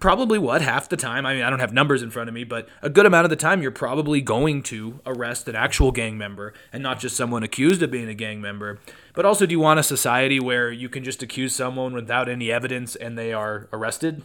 probably 0.00 0.38
what 0.38 0.60
half 0.60 0.88
the 0.88 0.96
time 0.96 1.24
i 1.24 1.32
mean 1.32 1.42
i 1.42 1.48
don't 1.48 1.60
have 1.60 1.72
numbers 1.72 2.02
in 2.02 2.10
front 2.10 2.28
of 2.28 2.34
me 2.34 2.44
but 2.44 2.68
a 2.82 2.90
good 2.90 3.06
amount 3.06 3.24
of 3.24 3.30
the 3.30 3.36
time 3.36 3.62
you're 3.62 3.70
probably 3.70 4.20
going 4.20 4.62
to 4.62 5.00
arrest 5.06 5.48
an 5.48 5.56
actual 5.56 5.90
gang 5.90 6.18
member 6.18 6.52
and 6.72 6.82
not 6.82 7.00
just 7.00 7.16
someone 7.16 7.42
accused 7.42 7.82
of 7.82 7.90
being 7.90 8.08
a 8.08 8.14
gang 8.14 8.40
member. 8.40 8.78
But 9.14 9.24
also 9.24 9.46
do 9.46 9.52
you 9.52 9.60
want 9.60 9.80
a 9.80 9.82
society 9.82 10.38
where 10.38 10.70
you 10.70 10.88
can 10.88 11.04
just 11.04 11.22
accuse 11.22 11.54
someone 11.54 11.94
without 11.94 12.28
any 12.28 12.52
evidence 12.52 12.96
and 12.96 13.16
they 13.16 13.32
are 13.32 13.68
arrested? 13.72 14.22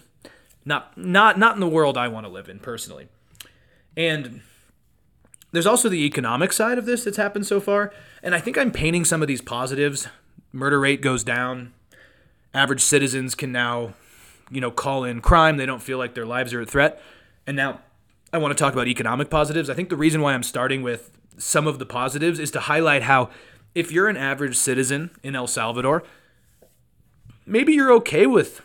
Not 0.65 0.97
not 0.97 1.39
not 1.39 1.55
in 1.55 1.61
the 1.61 1.67
world 1.67 1.97
i 1.97 2.07
want 2.07 2.25
to 2.25 2.31
live 2.31 2.49
in 2.49 2.59
personally. 2.59 3.07
And 3.95 4.41
there's 5.53 5.65
also 5.65 5.87
the 5.87 6.05
economic 6.05 6.51
side 6.51 6.77
of 6.77 6.85
this 6.85 7.05
that's 7.05 7.17
happened 7.17 7.47
so 7.47 7.61
far 7.61 7.93
and 8.21 8.35
i 8.35 8.39
think 8.39 8.57
i'm 8.57 8.71
painting 8.71 9.05
some 9.05 9.21
of 9.21 9.27
these 9.29 9.41
positives 9.41 10.07
murder 10.51 10.79
rate 10.79 11.01
goes 11.01 11.23
down 11.23 11.71
average 12.53 12.81
citizens 12.81 13.35
can 13.35 13.51
now, 13.51 13.93
you 14.51 14.61
know, 14.61 14.71
call 14.71 15.03
in 15.03 15.21
crime. 15.21 15.57
They 15.57 15.65
don't 15.65 15.81
feel 15.81 15.97
like 15.97 16.13
their 16.13 16.25
lives 16.25 16.53
are 16.53 16.61
at 16.61 16.69
threat. 16.69 17.01
And 17.47 17.57
now 17.57 17.81
I 18.31 18.37
want 18.37 18.55
to 18.55 18.61
talk 18.61 18.73
about 18.73 18.87
economic 18.87 19.29
positives. 19.29 19.69
I 19.69 19.73
think 19.73 19.89
the 19.89 19.97
reason 19.97 20.21
why 20.21 20.33
I'm 20.33 20.43
starting 20.43 20.81
with 20.81 21.11
some 21.37 21.67
of 21.67 21.79
the 21.79 21.85
positives 21.85 22.39
is 22.39 22.51
to 22.51 22.61
highlight 22.61 23.03
how 23.03 23.29
if 23.73 23.91
you're 23.91 24.07
an 24.07 24.17
average 24.17 24.55
citizen 24.55 25.09
in 25.23 25.35
El 25.35 25.47
Salvador, 25.47 26.03
maybe 27.45 27.73
you're 27.73 27.91
okay 27.93 28.27
with 28.27 28.61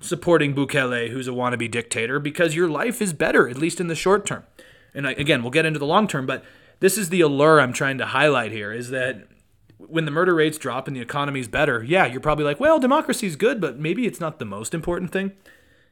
supporting 0.00 0.52
Bukele, 0.52 1.10
who's 1.10 1.28
a 1.28 1.30
wannabe 1.30 1.70
dictator, 1.70 2.18
because 2.18 2.56
your 2.56 2.68
life 2.68 3.00
is 3.00 3.12
better, 3.12 3.48
at 3.48 3.56
least 3.56 3.80
in 3.80 3.86
the 3.86 3.94
short 3.94 4.26
term. 4.26 4.42
And 4.94 5.06
I, 5.06 5.12
again, 5.12 5.42
we'll 5.42 5.50
get 5.50 5.66
into 5.66 5.78
the 5.78 5.86
long 5.86 6.06
term, 6.06 6.26
but 6.26 6.44
this 6.80 6.98
is 6.98 7.08
the 7.08 7.20
allure 7.20 7.60
I'm 7.60 7.72
trying 7.72 7.98
to 7.98 8.06
highlight 8.06 8.52
here 8.52 8.72
is 8.72 8.90
that 8.90 9.28
when 9.78 10.04
the 10.04 10.10
murder 10.10 10.34
rates 10.34 10.58
drop 10.58 10.86
and 10.86 10.96
the 10.96 11.00
economy's 11.00 11.48
better, 11.48 11.82
yeah, 11.82 12.06
you're 12.06 12.20
probably 12.20 12.44
like, 12.44 12.60
well, 12.60 12.78
democracy's 12.78 13.36
good, 13.36 13.60
but 13.60 13.78
maybe 13.78 14.06
it's 14.06 14.20
not 14.20 14.38
the 14.38 14.44
most 14.44 14.74
important 14.74 15.12
thing. 15.12 15.32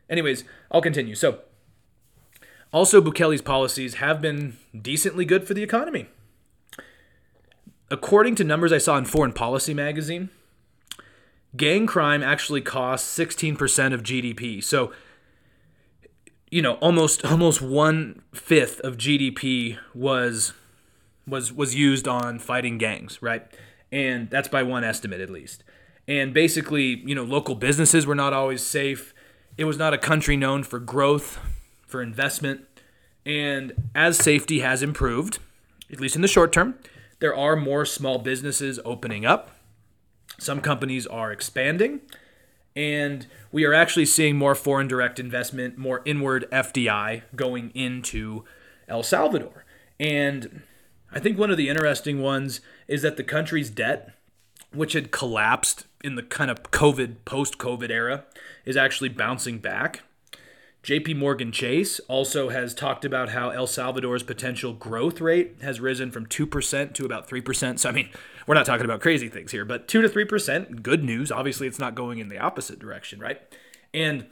Anyways, 0.08 0.44
I'll 0.70 0.82
continue. 0.82 1.14
So, 1.14 1.40
also, 2.72 3.00
Bukele's 3.00 3.42
policies 3.42 3.94
have 3.94 4.20
been 4.20 4.56
decently 4.80 5.24
good 5.24 5.46
for 5.46 5.54
the 5.54 5.62
economy. 5.62 6.06
According 7.90 8.36
to 8.36 8.44
numbers 8.44 8.72
I 8.72 8.78
saw 8.78 8.96
in 8.96 9.04
Foreign 9.04 9.32
Policy 9.32 9.74
magazine, 9.74 10.30
gang 11.56 11.86
crime 11.86 12.22
actually 12.22 12.60
costs 12.60 13.18
16% 13.18 13.92
of 13.92 14.02
GDP. 14.02 14.62
So, 14.62 14.92
you 16.50 16.62
know, 16.62 16.74
almost 16.74 17.24
almost 17.24 17.62
one 17.62 18.22
fifth 18.32 18.80
of 18.80 18.96
GDP 18.96 19.78
was 19.94 20.52
was 21.26 21.52
was 21.52 21.74
used 21.74 22.08
on 22.08 22.38
fighting 22.38 22.78
gangs, 22.78 23.22
right? 23.22 23.46
And 23.92 24.30
that's 24.30 24.48
by 24.48 24.62
one 24.62 24.84
estimate 24.84 25.20
at 25.20 25.30
least. 25.30 25.64
And 26.08 26.34
basically, 26.34 27.02
you 27.04 27.14
know, 27.14 27.22
local 27.22 27.54
businesses 27.54 28.06
were 28.06 28.14
not 28.14 28.32
always 28.32 28.62
safe. 28.62 29.14
It 29.56 29.64
was 29.64 29.78
not 29.78 29.94
a 29.94 29.98
country 29.98 30.36
known 30.36 30.64
for 30.64 30.78
growth, 30.78 31.38
for 31.86 32.02
investment. 32.02 32.66
And 33.24 33.90
as 33.94 34.18
safety 34.18 34.60
has 34.60 34.82
improved, 34.82 35.38
at 35.92 36.00
least 36.00 36.16
in 36.16 36.22
the 36.22 36.28
short 36.28 36.52
term, 36.52 36.76
there 37.20 37.34
are 37.34 37.54
more 37.54 37.84
small 37.84 38.18
businesses 38.18 38.80
opening 38.84 39.26
up. 39.26 39.50
Some 40.38 40.60
companies 40.60 41.06
are 41.06 41.30
expanding. 41.30 42.00
And 42.76 43.26
we 43.50 43.64
are 43.64 43.74
actually 43.74 44.06
seeing 44.06 44.36
more 44.36 44.54
foreign 44.54 44.88
direct 44.88 45.18
investment, 45.18 45.76
more 45.76 46.02
inward 46.04 46.46
FDI 46.52 47.22
going 47.34 47.70
into 47.74 48.44
El 48.88 49.02
Salvador. 49.02 49.64
And 49.98 50.62
I 51.12 51.18
think 51.18 51.38
one 51.38 51.50
of 51.50 51.56
the 51.56 51.68
interesting 51.68 52.20
ones 52.22 52.60
is 52.86 53.02
that 53.02 53.16
the 53.16 53.24
country's 53.24 53.70
debt, 53.70 54.14
which 54.72 54.92
had 54.92 55.10
collapsed 55.10 55.86
in 56.02 56.14
the 56.14 56.22
kind 56.22 56.50
of 56.50 56.62
COVID, 56.62 57.16
post 57.24 57.58
COVID 57.58 57.90
era, 57.90 58.24
is 58.64 58.76
actually 58.76 59.08
bouncing 59.08 59.58
back. 59.58 60.02
JP 60.82 61.16
Morgan 61.16 61.52
Chase 61.52 62.00
also 62.08 62.48
has 62.48 62.72
talked 62.74 63.04
about 63.04 63.30
how 63.30 63.50
El 63.50 63.66
Salvador's 63.66 64.22
potential 64.22 64.72
growth 64.72 65.20
rate 65.20 65.56
has 65.60 65.78
risen 65.78 66.10
from 66.10 66.24
2% 66.24 66.94
to 66.94 67.04
about 67.04 67.28
3%. 67.28 67.78
So, 67.78 67.88
I 67.88 67.92
mean, 67.92 68.08
we're 68.50 68.56
not 68.56 68.66
talking 68.66 68.84
about 68.84 69.00
crazy 69.00 69.28
things 69.28 69.52
here, 69.52 69.64
but 69.64 69.86
2 69.86 70.02
to 70.02 70.08
3%, 70.08 70.82
good 70.82 71.04
news. 71.04 71.30
Obviously, 71.30 71.68
it's 71.68 71.78
not 71.78 71.94
going 71.94 72.18
in 72.18 72.30
the 72.30 72.38
opposite 72.38 72.80
direction, 72.80 73.20
right? 73.20 73.40
And 73.94 74.26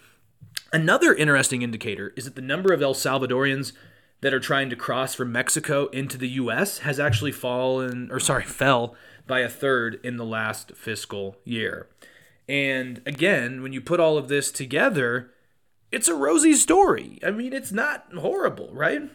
another 0.72 1.14
interesting 1.14 1.62
indicator 1.62 2.12
is 2.16 2.24
that 2.24 2.34
the 2.34 2.42
number 2.42 2.74
of 2.74 2.82
El 2.82 2.94
Salvadorians 2.94 3.74
that 4.20 4.34
are 4.34 4.40
trying 4.40 4.70
to 4.70 4.74
cross 4.74 5.14
from 5.14 5.30
Mexico 5.30 5.86
into 5.90 6.18
the 6.18 6.30
US 6.30 6.78
has 6.78 6.98
actually 6.98 7.30
fallen, 7.30 8.10
or 8.10 8.18
sorry, 8.18 8.42
fell 8.46 8.96
by 9.28 9.38
a 9.38 9.48
third 9.48 10.00
in 10.02 10.16
the 10.16 10.24
last 10.24 10.72
fiscal 10.72 11.36
year. 11.44 11.86
And 12.48 13.00
again, 13.06 13.62
when 13.62 13.72
you 13.72 13.80
put 13.80 14.00
all 14.00 14.18
of 14.18 14.26
this 14.26 14.50
together, 14.50 15.30
it's 15.92 16.08
a 16.08 16.14
rosy 16.16 16.54
story. 16.54 17.20
I 17.24 17.30
mean, 17.30 17.52
it's 17.52 17.70
not 17.70 18.12
horrible, 18.18 18.70
right? 18.72 19.12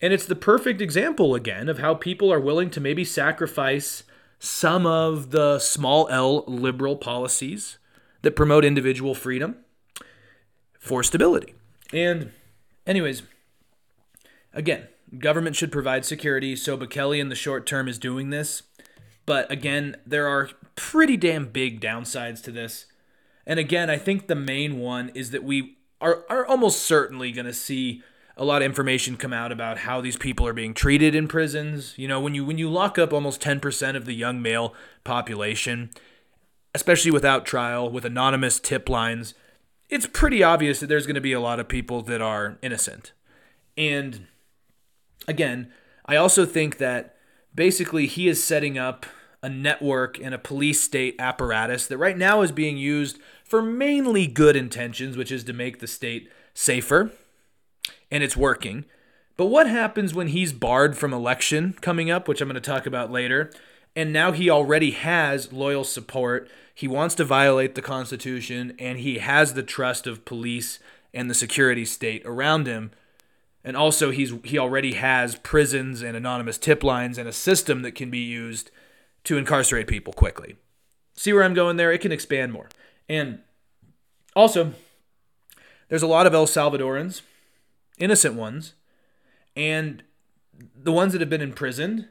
And 0.00 0.12
it's 0.12 0.26
the 0.26 0.36
perfect 0.36 0.80
example 0.80 1.34
again 1.34 1.68
of 1.68 1.78
how 1.78 1.94
people 1.94 2.32
are 2.32 2.40
willing 2.40 2.70
to 2.70 2.80
maybe 2.80 3.04
sacrifice 3.04 4.04
some 4.38 4.86
of 4.86 5.30
the 5.30 5.58
small 5.58 6.08
L 6.08 6.44
liberal 6.46 6.96
policies 6.96 7.78
that 8.22 8.36
promote 8.36 8.64
individual 8.64 9.14
freedom 9.14 9.56
for 10.78 11.02
stability. 11.02 11.54
And, 11.92 12.32
anyways, 12.86 13.22
Again, 14.52 14.88
government 15.18 15.56
should 15.56 15.70
provide 15.70 16.04
security, 16.04 16.56
so 16.56 16.76
Bukele 16.76 17.20
in 17.20 17.28
the 17.28 17.34
short 17.34 17.66
term 17.66 17.86
is 17.86 17.98
doing 17.98 18.30
this. 18.30 18.62
But 19.26 19.50
again, 19.52 19.96
there 20.06 20.26
are 20.26 20.50
pretty 20.74 21.16
damn 21.16 21.46
big 21.46 21.80
downsides 21.80 22.42
to 22.42 22.50
this. 22.50 22.86
And 23.46 23.60
again, 23.60 23.90
I 23.90 23.98
think 23.98 24.26
the 24.26 24.34
main 24.34 24.78
one 24.78 25.10
is 25.14 25.30
that 25.30 25.44
we 25.44 25.76
are, 26.00 26.24
are 26.28 26.46
almost 26.46 26.82
certainly 26.82 27.30
going 27.30 27.46
to 27.46 27.52
see 27.52 28.02
a 28.38 28.44
lot 28.44 28.62
of 28.62 28.66
information 28.66 29.16
come 29.16 29.32
out 29.32 29.50
about 29.50 29.78
how 29.78 30.00
these 30.00 30.16
people 30.16 30.46
are 30.46 30.52
being 30.52 30.72
treated 30.72 31.14
in 31.14 31.26
prisons. 31.26 31.92
You 31.98 32.06
know, 32.06 32.20
when 32.20 32.34
you 32.34 32.44
when 32.44 32.56
you 32.56 32.70
lock 32.70 32.96
up 32.98 33.12
almost 33.12 33.42
10% 33.42 33.96
of 33.96 34.04
the 34.06 34.14
young 34.14 34.40
male 34.40 34.74
population, 35.02 35.90
especially 36.72 37.10
without 37.10 37.44
trial 37.44 37.90
with 37.90 38.04
anonymous 38.04 38.60
tip 38.60 38.88
lines, 38.88 39.34
it's 39.90 40.06
pretty 40.06 40.42
obvious 40.42 40.78
that 40.78 40.86
there's 40.86 41.06
going 41.06 41.16
to 41.16 41.20
be 41.20 41.32
a 41.32 41.40
lot 41.40 41.58
of 41.58 41.66
people 41.66 42.00
that 42.02 42.22
are 42.22 42.58
innocent. 42.62 43.12
And 43.76 44.28
again, 45.26 45.72
I 46.06 46.16
also 46.16 46.46
think 46.46 46.78
that 46.78 47.16
basically 47.54 48.06
he 48.06 48.28
is 48.28 48.42
setting 48.42 48.78
up 48.78 49.04
a 49.42 49.48
network 49.48 50.18
and 50.18 50.34
a 50.34 50.38
police 50.38 50.80
state 50.80 51.16
apparatus 51.18 51.86
that 51.86 51.98
right 51.98 52.18
now 52.18 52.42
is 52.42 52.52
being 52.52 52.76
used 52.76 53.18
for 53.44 53.62
mainly 53.62 54.26
good 54.26 54.56
intentions, 54.56 55.16
which 55.16 55.32
is 55.32 55.44
to 55.44 55.52
make 55.52 55.78
the 55.78 55.86
state 55.86 56.30
safer, 56.54 57.12
and 58.10 58.22
it's 58.22 58.36
working. 58.36 58.84
But 59.36 59.46
what 59.46 59.68
happens 59.68 60.14
when 60.14 60.28
he's 60.28 60.52
barred 60.52 60.96
from 60.96 61.12
election 61.12 61.76
coming 61.80 62.10
up, 62.10 62.26
which 62.26 62.40
I'm 62.40 62.48
going 62.48 62.54
to 62.54 62.60
talk 62.60 62.86
about 62.86 63.12
later, 63.12 63.50
and 63.94 64.12
now 64.12 64.32
he 64.32 64.50
already 64.50 64.90
has 64.92 65.52
loyal 65.52 65.84
support? 65.84 66.50
He 66.74 66.88
wants 66.88 67.14
to 67.16 67.24
violate 67.24 67.74
the 67.74 67.82
Constitution, 67.82 68.74
and 68.78 68.98
he 68.98 69.18
has 69.18 69.54
the 69.54 69.62
trust 69.62 70.06
of 70.06 70.24
police 70.24 70.78
and 71.14 71.30
the 71.30 71.34
security 71.34 71.84
state 71.84 72.22
around 72.24 72.66
him 72.66 72.90
and 73.68 73.76
also 73.76 74.10
he's 74.10 74.32
he 74.44 74.58
already 74.58 74.94
has 74.94 75.36
prisons 75.36 76.00
and 76.02 76.16
anonymous 76.16 76.58
tip 76.58 76.82
lines 76.82 77.18
and 77.18 77.28
a 77.28 77.32
system 77.32 77.82
that 77.82 77.94
can 77.94 78.10
be 78.10 78.18
used 78.18 78.70
to 79.24 79.36
incarcerate 79.36 79.86
people 79.86 80.12
quickly. 80.12 80.56
See 81.14 81.32
where 81.34 81.42
I'm 81.42 81.54
going 81.54 81.76
there? 81.76 81.92
It 81.92 82.00
can 82.00 82.12
expand 82.12 82.52
more. 82.52 82.68
And 83.08 83.40
also, 84.34 84.72
there's 85.88 86.02
a 86.02 86.06
lot 86.06 86.26
of 86.26 86.32
El 86.32 86.46
Salvadorans, 86.46 87.22
innocent 87.98 88.34
ones, 88.34 88.74
and 89.56 90.02
the 90.74 90.92
ones 90.92 91.12
that 91.12 91.20
have 91.20 91.30
been 91.30 91.40
imprisoned. 91.40 92.08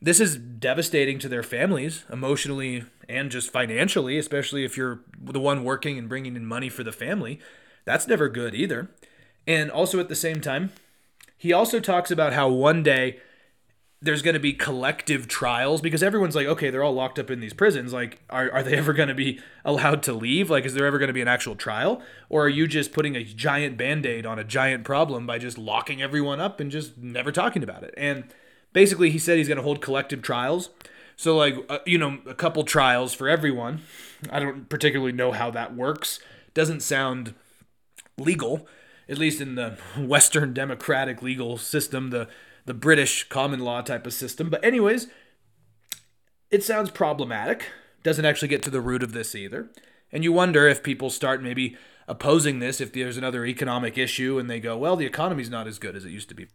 This 0.00 0.18
is 0.18 0.36
devastating 0.36 1.20
to 1.20 1.28
their 1.28 1.44
families, 1.44 2.04
emotionally 2.12 2.84
and 3.08 3.30
just 3.30 3.52
financially, 3.52 4.18
especially 4.18 4.64
if 4.64 4.76
you're 4.76 5.00
the 5.20 5.38
one 5.38 5.62
working 5.62 5.96
and 5.96 6.08
bringing 6.08 6.34
in 6.34 6.44
money 6.44 6.68
for 6.68 6.82
the 6.82 6.92
family. 6.92 7.38
That's 7.84 8.08
never 8.08 8.28
good 8.28 8.54
either. 8.54 8.90
And 9.46 9.70
also 9.70 10.00
at 10.00 10.08
the 10.08 10.16
same 10.16 10.40
time, 10.40 10.72
he 11.36 11.52
also 11.52 11.78
talks 11.80 12.10
about 12.10 12.32
how 12.32 12.48
one 12.48 12.82
day 12.82 13.20
there's 14.02 14.20
going 14.20 14.34
to 14.34 14.40
be 14.40 14.52
collective 14.52 15.28
trials 15.28 15.80
because 15.80 16.02
everyone's 16.02 16.34
like, 16.34 16.46
okay, 16.46 16.70
they're 16.70 16.82
all 16.82 16.92
locked 16.92 17.18
up 17.18 17.30
in 17.30 17.40
these 17.40 17.52
prisons. 17.52 17.92
Like, 17.92 18.20
are, 18.28 18.50
are 18.50 18.62
they 18.62 18.74
ever 18.76 18.92
going 18.92 19.08
to 19.08 19.14
be 19.14 19.40
allowed 19.64 20.02
to 20.04 20.12
leave? 20.12 20.50
Like, 20.50 20.64
is 20.64 20.74
there 20.74 20.86
ever 20.86 20.98
going 20.98 21.08
to 21.08 21.14
be 21.14 21.22
an 21.22 21.28
actual 21.28 21.54
trial? 21.54 22.02
Or 22.28 22.46
are 22.46 22.48
you 22.48 22.66
just 22.66 22.92
putting 22.92 23.16
a 23.16 23.22
giant 23.22 23.76
band 23.76 24.04
aid 24.04 24.26
on 24.26 24.38
a 24.38 24.44
giant 24.44 24.84
problem 24.84 25.26
by 25.26 25.38
just 25.38 25.56
locking 25.56 26.02
everyone 26.02 26.40
up 26.40 26.58
and 26.58 26.70
just 26.70 26.98
never 26.98 27.30
talking 27.30 27.62
about 27.62 27.84
it? 27.84 27.94
And 27.96 28.24
basically, 28.72 29.10
he 29.10 29.18
said 29.18 29.38
he's 29.38 29.48
going 29.48 29.56
to 29.56 29.62
hold 29.62 29.80
collective 29.80 30.20
trials. 30.20 30.70
So, 31.16 31.36
like, 31.36 31.54
uh, 31.68 31.78
you 31.86 31.98
know, 31.98 32.18
a 32.26 32.34
couple 32.34 32.64
trials 32.64 33.14
for 33.14 33.28
everyone. 33.28 33.82
I 34.30 34.40
don't 34.40 34.68
particularly 34.68 35.12
know 35.12 35.30
how 35.30 35.50
that 35.52 35.76
works. 35.76 36.18
Doesn't 36.54 36.80
sound 36.80 37.34
legal 38.18 38.66
at 39.08 39.18
least 39.18 39.40
in 39.40 39.54
the 39.54 39.76
Western 39.98 40.52
democratic 40.54 41.22
legal 41.22 41.58
system, 41.58 42.10
the 42.10 42.28
the 42.64 42.74
British 42.74 43.28
common 43.28 43.60
law 43.60 43.80
type 43.82 44.06
of 44.06 44.12
system. 44.12 44.50
But 44.50 44.64
anyways, 44.64 45.08
it 46.50 46.62
sounds 46.62 46.90
problematic. 46.90 47.66
Doesn't 48.02 48.24
actually 48.24 48.48
get 48.48 48.62
to 48.62 48.70
the 48.70 48.80
root 48.80 49.02
of 49.02 49.12
this 49.12 49.34
either. 49.34 49.70
And 50.12 50.24
you 50.24 50.32
wonder 50.32 50.68
if 50.68 50.82
people 50.82 51.10
start 51.10 51.42
maybe 51.42 51.76
opposing 52.06 52.58
this 52.58 52.80
if 52.80 52.92
there's 52.92 53.16
another 53.16 53.46
economic 53.46 53.96
issue 53.96 54.38
and 54.38 54.50
they 54.50 54.60
go, 54.60 54.76
well, 54.76 54.96
the 54.96 55.06
economy's 55.06 55.50
not 55.50 55.66
as 55.66 55.78
good 55.78 55.96
as 55.96 56.04
it 56.04 56.10
used 56.10 56.28
to 56.28 56.34
be. 56.34 56.48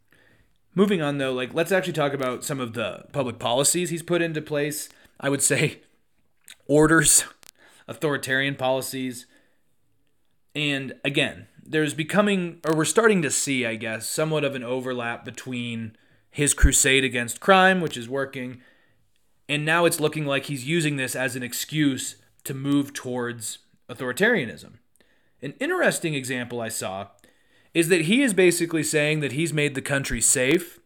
Moving 0.76 1.02
on 1.02 1.18
though, 1.18 1.34
like 1.34 1.54
let's 1.54 1.72
actually 1.72 1.94
talk 1.94 2.14
about 2.14 2.44
some 2.44 2.60
of 2.60 2.74
the 2.74 3.06
public 3.12 3.40
policies 3.40 3.90
he's 3.90 4.04
put 4.04 4.22
into 4.22 4.42
place. 4.42 4.90
I 5.20 5.30
would 5.30 5.42
say 5.42 5.80
orders, 6.68 7.26
authoritarian 7.88 8.56
policies. 8.56 9.26
And 10.54 10.94
again, 11.04 11.48
there's 11.68 11.94
becoming, 11.94 12.60
or 12.66 12.76
we're 12.76 12.86
starting 12.86 13.22
to 13.22 13.30
see, 13.30 13.66
I 13.66 13.76
guess, 13.76 14.08
somewhat 14.08 14.44
of 14.44 14.56
an 14.56 14.64
overlap 14.64 15.26
between 15.26 15.96
his 16.30 16.54
crusade 16.54 17.04
against 17.04 17.40
crime, 17.40 17.82
which 17.82 17.98
is 17.98 18.08
working, 18.08 18.62
and 19.50 19.66
now 19.66 19.86
it's 19.86 20.00
looking 20.00 20.26
like 20.26 20.46
he's 20.46 20.66
using 20.66 20.96
this 20.96 21.16
as 21.16 21.36
an 21.36 21.44
excuse 21.44 22.16
to 22.44 22.54
move 22.54 22.94
towards 22.94 23.60
authoritarianism. 23.90 24.74
An 25.42 25.54
interesting 25.60 26.14
example 26.14 26.62
I 26.62 26.70
saw 26.70 27.08
is 27.74 27.90
that 27.90 28.02
he 28.02 28.22
is 28.22 28.34
basically 28.34 28.84
saying 28.84 29.20
that 29.20 29.34
he's 29.34 29.54
made 29.54 29.76
the 29.76 29.82
country 29.82 30.22
safe, 30.22 30.80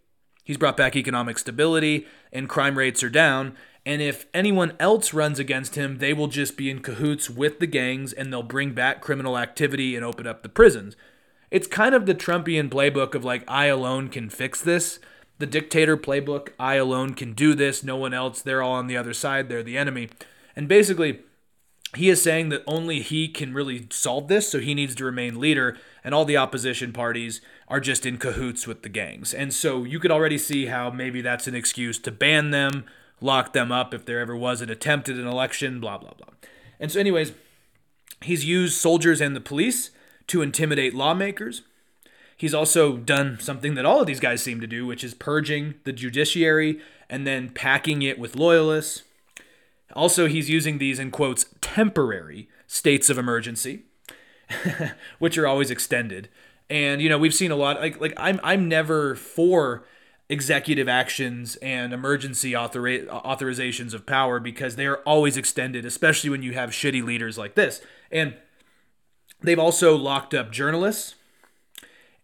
he's 0.44 0.58
brought 0.58 0.78
back 0.78 0.96
economic 0.96 1.38
stability, 1.38 2.06
and 2.34 2.50
crime 2.50 2.78
rates 2.78 3.04
are 3.04 3.10
down, 3.10 3.56
and 3.86 4.02
if 4.02 4.26
anyone 4.34 4.74
else 4.80 5.14
runs 5.14 5.40
against 5.40 5.76
him, 5.76 5.98
they 5.98 6.14
will 6.14 6.28
just 6.28 6.56
be 6.56 6.70
in 6.70 6.82
cahoots 6.82 7.30
with 7.30 7.60
the 7.60 7.68
gangs 7.68 8.14
and 8.14 8.32
they'll 8.32 8.44
bring 8.44 8.74
back 8.74 9.02
criminal 9.02 9.38
activity 9.38 9.96
and 9.96 10.06
open 10.06 10.28
up 10.28 10.44
the 10.44 10.50
prisons. 10.50 10.96
It's 11.50 11.68
kind 11.68 11.96
of 11.96 12.06
the 12.06 12.16
Trumpian 12.16 12.70
playbook 12.70 13.16
of 13.16 13.26
like, 13.26 13.44
I 13.48 13.66
alone 13.66 14.10
can 14.10 14.30
fix 14.30 14.62
this. 14.62 15.00
the 15.42 15.46
dictator 15.48 15.98
playbook. 15.98 16.50
I 16.58 16.76
alone 16.76 17.16
can 17.16 17.34
do 17.34 17.54
this. 17.54 17.84
No 17.84 17.98
one 17.98 18.14
else. 18.14 18.42
They're 18.42 18.62
all 18.62 18.76
on 18.76 18.88
the 18.88 18.96
other 18.96 19.14
side. 19.14 19.50
They're 19.50 19.64
the 19.64 19.78
enemy. 19.78 20.10
And 20.56 20.70
basically, 20.70 21.20
he 21.96 22.10
is 22.10 22.22
saying 22.22 22.50
that 22.50 22.64
only 22.66 23.02
he 23.02 23.28
can 23.28 23.54
really 23.54 23.88
solve 23.90 24.30
this, 24.30 24.50
so 24.50 24.60
he 24.60 24.74
needs 24.74 24.96
to 24.96 25.04
remain 25.04 25.40
leader, 25.40 25.78
and 26.06 26.16
all 26.16 26.24
the 26.24 26.38
opposition 26.38 26.94
parties 26.94 27.42
are 27.68 27.82
just 27.82 28.06
in 28.06 28.18
cahoots 28.18 28.66
with 28.66 28.84
the 28.84 28.90
gangs. 28.90 29.34
And 29.34 29.54
so 29.54 29.84
you 29.84 30.00
could 30.00 30.12
already 30.12 30.38
see 30.38 30.68
how 30.68 30.90
maybe 30.90 31.20
that's 31.20 31.48
an 31.48 31.56
excuse 31.56 32.00
to 32.00 32.12
ban 32.12 32.52
them, 32.52 32.86
lock 33.22 33.54
them 33.54 33.72
up 33.72 33.94
if 33.94 34.06
there 34.06 34.20
ever 34.20 34.36
was 34.36 34.62
an 34.62 34.70
attempt 34.70 35.08
at 35.08 35.16
an 35.16 35.28
election, 35.28 35.80
blah, 35.80 35.98
blah, 35.98 36.14
blah. 36.14 36.34
And 36.80 36.92
so, 36.92 37.00
anyways, 37.00 37.34
he's 38.22 38.44
used 38.44 38.78
soldiers 38.78 39.22
and 39.22 39.36
the 39.36 39.42
police 39.42 39.92
to 40.28 40.42
intimidate 40.42 40.94
lawmakers. 40.94 41.62
He's 42.36 42.54
also 42.56 42.98
done 42.98 43.38
something 43.40 43.76
that 43.76 43.86
all 43.86 44.02
of 44.02 44.08
these 44.08 44.20
guys 44.20 44.42
seem 44.42 44.60
to 44.62 44.68
do, 44.68 44.88
which 44.88 45.04
is 45.04 45.14
purging 45.14 45.76
the 45.84 45.94
judiciary 45.94 46.82
and 47.08 47.28
then 47.28 47.50
packing 47.50 48.02
it 48.02 48.18
with 48.18 48.36
loyalists. 48.36 49.04
Also, 49.94 50.28
he's 50.28 50.50
using 50.50 50.80
these 50.80 50.98
in 50.98 51.12
quotes 51.12 51.46
temporary 51.62 52.50
states 52.66 53.10
of 53.10 53.18
emergency, 53.20 53.84
which 55.20 55.38
are 55.38 55.46
always 55.46 55.70
extended. 55.70 56.30
And 56.70 57.02
you 57.02 57.10
know, 57.10 57.18
we've 57.18 57.34
seen 57.34 57.52
a 57.52 57.56
lot 57.56 57.80
like 57.80 58.00
like 58.00 58.14
I'm 58.18 58.40
I'm 58.44 58.68
never 58.70 59.16
for 59.16 59.84
executive 60.32 60.88
actions 60.88 61.58
and 61.58 61.92
emergency 61.92 62.54
authori- 62.54 63.06
authorizations 63.06 63.94
of 63.94 64.06
power 64.06 64.40
because 64.40 64.78
they 64.78 64.88
are 64.88 65.02
always 65.06 65.36
extended, 65.36 65.86
especially 65.86 66.30
when 66.30 66.42
you 66.42 66.54
have 66.54 66.70
shitty 66.70 67.04
leaders 67.04 67.38
like 67.38 67.56
this. 67.56 67.82
And 68.10 68.36
they've 69.42 69.60
also 69.60 69.94
locked 69.96 70.34
up 70.34 70.50
journalists 70.50 71.16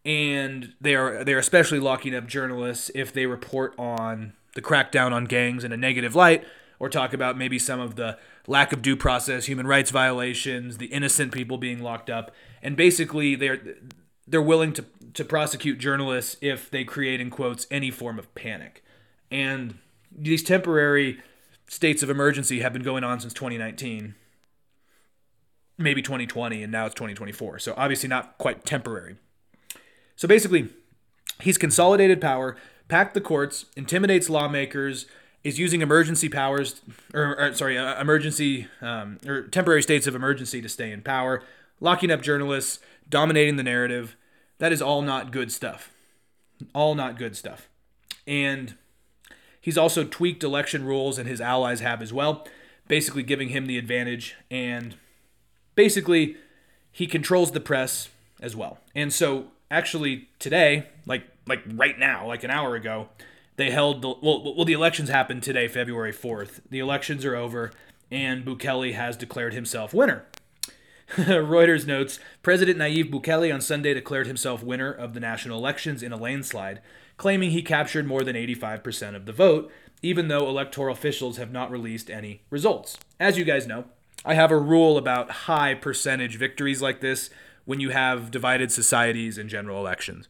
and 0.06 0.74
they 0.80 0.96
are 0.96 1.26
they're 1.26 1.38
especially 1.38 1.80
locking 1.80 2.16
up 2.16 2.28
journalists 2.28 2.90
if 2.96 3.12
they 3.12 3.26
report 3.26 3.76
on 3.78 4.32
the 4.56 4.62
crackdown 4.62 5.12
on 5.12 5.26
gangs 5.26 5.66
in 5.66 5.74
a 5.74 5.78
negative 5.78 6.16
light 6.16 6.46
or 6.80 6.88
talk 6.88 7.14
about 7.14 7.38
maybe 7.38 7.60
some 7.60 7.82
of 7.82 7.96
the 7.96 8.18
lack 8.48 8.72
of 8.72 8.82
due 8.82 8.96
process, 8.96 9.48
human 9.48 9.68
rights 9.68 9.92
violations, 9.92 10.78
the 10.78 10.86
innocent 10.86 11.34
people 11.34 11.58
being 11.58 11.82
locked 11.82 12.10
up, 12.10 12.32
and 12.62 12.78
basically 12.78 13.36
they're 13.36 13.60
they're 14.26 14.42
willing 14.42 14.72
to 14.72 14.86
to 15.14 15.26
prosecute 15.26 15.80
journalists 15.80 16.38
if 16.42 16.70
they 16.70 16.84
create 16.84 17.22
in 17.22 17.30
quotes 17.30 17.68
any 17.70 17.92
form 17.92 18.20
of 18.20 18.34
panic. 18.36 18.84
And 19.32 19.78
these 20.12 20.44
temporary 20.44 21.20
states 21.68 22.02
of 22.02 22.10
emergency 22.10 22.60
have 22.60 22.74
been 22.74 22.84
going 22.84 23.04
on 23.04 23.20
since 23.20 23.34
2019 23.34 24.16
maybe 25.80 26.02
2020 26.02 26.64
and 26.64 26.72
now 26.72 26.86
it's 26.88 26.96
2024 26.96 27.60
so 27.60 27.74
obviously 27.78 28.10
not 28.10 28.36
quite 28.40 28.66
temporary 28.66 29.18
so 30.16 30.28
basically 30.28 30.70
he's 31.42 31.58
consolidated 31.58 32.20
power 32.20 32.56
packed 32.88 33.14
the 33.14 33.22
courts 33.22 33.66
intimidates 33.76 34.28
lawmakers 34.28 35.06
is 35.48 35.58
using 35.58 35.82
emergency 35.82 36.28
powers, 36.28 36.82
or, 37.14 37.40
or 37.40 37.54
sorry, 37.54 37.78
uh, 37.78 38.00
emergency 38.02 38.68
um, 38.82 39.18
or 39.26 39.44
temporary 39.44 39.82
states 39.82 40.06
of 40.06 40.14
emergency 40.14 40.62
to 40.62 40.68
stay 40.68 40.92
in 40.92 41.02
power, 41.02 41.42
locking 41.80 42.12
up 42.12 42.22
journalists, 42.22 42.80
dominating 43.10 43.56
the 43.56 43.64
narrative. 43.64 44.18
That 44.60 44.72
is 44.72 44.82
all 44.82 45.02
not 45.02 45.32
good 45.32 45.52
stuff. 45.52 45.92
All 46.74 46.96
not 46.96 47.18
good 47.18 47.36
stuff. 47.36 47.70
And 48.26 48.76
he's 49.62 49.78
also 49.78 50.04
tweaked 50.04 50.44
election 50.44 50.86
rules, 50.86 51.18
and 51.18 51.28
his 51.28 51.40
allies 51.40 51.82
have 51.82 52.02
as 52.02 52.12
well, 52.12 52.48
basically 52.88 53.24
giving 53.24 53.50
him 53.50 53.66
the 53.68 53.78
advantage. 53.78 54.36
And 54.50 54.96
basically, 55.76 56.38
he 56.92 57.08
controls 57.08 57.52
the 57.52 57.60
press 57.60 58.10
as 58.42 58.56
well. 58.56 58.80
And 58.96 59.14
so, 59.14 59.48
actually, 59.70 60.30
today, 60.40 60.88
like 61.06 61.24
like 61.48 61.62
right 61.74 61.98
now, 61.98 62.28
like 62.28 62.44
an 62.44 62.52
hour 62.52 62.76
ago, 62.76 63.10
they 63.56 63.72
held 63.72 64.02
the 64.02 64.10
well, 64.22 64.56
well 64.56 64.66
the 64.66 64.74
elections 64.74 65.10
happened 65.10 65.44
today, 65.44 65.68
February 65.68 66.14
4th. 66.14 66.62
The 66.70 66.80
elections 66.80 67.24
are 67.26 67.36
over 67.36 67.72
and 68.12 68.46
Bukele 68.46 68.94
has 68.94 69.18
declared 69.18 69.54
himself 69.54 69.94
winner. 69.94 70.26
Reuters 71.18 71.86
notes 71.88 72.20
President 72.44 72.78
Nayib 72.78 73.12
Bukele 73.12 73.54
on 73.54 73.62
Sunday 73.62 73.94
declared 73.94 74.28
himself 74.28 74.64
winner 74.64 74.92
of 74.92 75.14
the 75.14 75.20
national 75.20 75.58
elections 75.58 76.04
in 76.04 76.12
a 76.12 76.18
landslide, 76.18 76.82
claiming 77.18 77.52
he 77.52 77.62
captured 77.62 78.06
more 78.06 78.24
than 78.24 78.36
85% 78.36 79.16
of 79.16 79.26
the 79.26 79.34
vote, 79.34 79.72
even 80.02 80.28
though 80.28 80.48
electoral 80.48 80.94
officials 80.94 81.38
have 81.38 81.52
not 81.52 81.72
released 81.72 82.10
any 82.10 82.42
results. 82.50 82.98
As 83.20 83.38
you 83.38 83.46
guys 83.46 83.68
know, 83.68 83.86
I 84.26 84.34
have 84.34 84.52
a 84.52 84.58
rule 84.58 84.98
about 84.98 85.32
high 85.32 85.74
percentage 85.74 86.38
victories 86.38 86.82
like 86.82 87.02
this 87.02 87.30
when 87.66 87.80
you 87.80 87.90
have 87.90 88.32
divided 88.32 88.72
societies 88.72 89.38
and 89.38 89.50
general 89.50 89.80
elections 89.80 90.28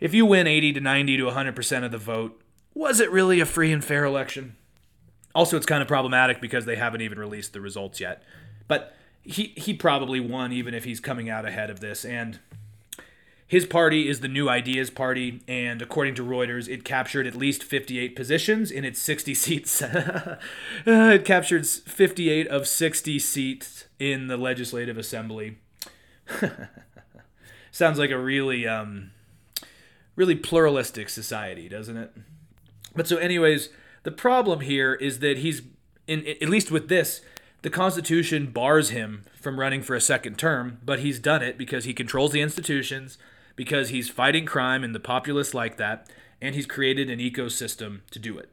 if 0.00 0.14
you 0.14 0.26
win 0.26 0.46
80 0.46 0.72
to 0.74 0.80
90 0.80 1.16
to 1.18 1.24
100% 1.24 1.84
of 1.84 1.92
the 1.92 1.98
vote, 1.98 2.40
was 2.74 3.00
it 3.00 3.10
really 3.10 3.40
a 3.40 3.46
free 3.46 3.70
and 3.70 3.84
fair 3.84 4.04
election? 4.04 4.56
Also, 5.34 5.56
it's 5.56 5.66
kind 5.66 5.82
of 5.82 5.88
problematic 5.88 6.40
because 6.40 6.64
they 6.64 6.76
haven't 6.76 7.02
even 7.02 7.18
released 7.18 7.52
the 7.52 7.60
results 7.60 8.00
yet. 8.00 8.22
But 8.66 8.96
he, 9.22 9.52
he 9.56 9.74
probably 9.74 10.20
won 10.20 10.52
even 10.52 10.74
if 10.74 10.84
he's 10.84 11.00
coming 11.00 11.28
out 11.28 11.44
ahead 11.44 11.70
of 11.70 11.80
this. 11.80 12.04
And 12.04 12.38
his 13.50 13.66
party 13.66 14.08
is 14.08 14.20
the 14.20 14.28
New 14.28 14.48
Ideas 14.48 14.90
Party, 14.90 15.40
and 15.48 15.82
according 15.82 16.14
to 16.14 16.22
Reuters, 16.22 16.68
it 16.68 16.84
captured 16.84 17.26
at 17.26 17.34
least 17.34 17.64
58 17.64 18.14
positions 18.14 18.70
in 18.70 18.84
its 18.84 19.00
60 19.00 19.34
seats. 19.34 19.82
it 20.86 21.24
captured 21.24 21.66
58 21.66 22.46
of 22.46 22.68
60 22.68 23.18
seats 23.18 23.86
in 23.98 24.28
the 24.28 24.36
Legislative 24.36 24.96
Assembly. 24.96 25.58
Sounds 27.72 27.98
like 27.98 28.12
a 28.12 28.18
really 28.18 28.68
um, 28.68 29.10
really 30.14 30.36
pluralistic 30.36 31.08
society, 31.08 31.68
doesn't 31.68 31.96
it? 31.96 32.12
But 32.94 33.08
so, 33.08 33.16
anyways, 33.16 33.70
the 34.04 34.12
problem 34.12 34.60
here 34.60 34.94
is 34.94 35.18
that 35.18 35.38
he's, 35.38 35.62
in 36.06 36.24
at 36.26 36.48
least 36.48 36.70
with 36.70 36.88
this, 36.88 37.20
the 37.62 37.70
Constitution 37.70 38.46
bars 38.46 38.90
him 38.90 39.24
from 39.34 39.60
running 39.60 39.82
for 39.82 39.94
a 39.94 40.00
second 40.00 40.38
term, 40.38 40.78
but 40.84 41.00
he's 41.00 41.18
done 41.18 41.42
it 41.42 41.58
because 41.58 41.84
he 41.84 41.92
controls 41.92 42.32
the 42.32 42.40
institutions, 42.40 43.18
because 43.56 43.90
he's 43.90 44.08
fighting 44.08 44.46
crime 44.46 44.82
and 44.82 44.94
the 44.94 45.00
populace 45.00 45.52
like 45.52 45.76
that, 45.76 46.08
and 46.40 46.54
he's 46.54 46.66
created 46.66 47.10
an 47.10 47.18
ecosystem 47.18 48.00
to 48.10 48.18
do 48.18 48.38
it. 48.38 48.50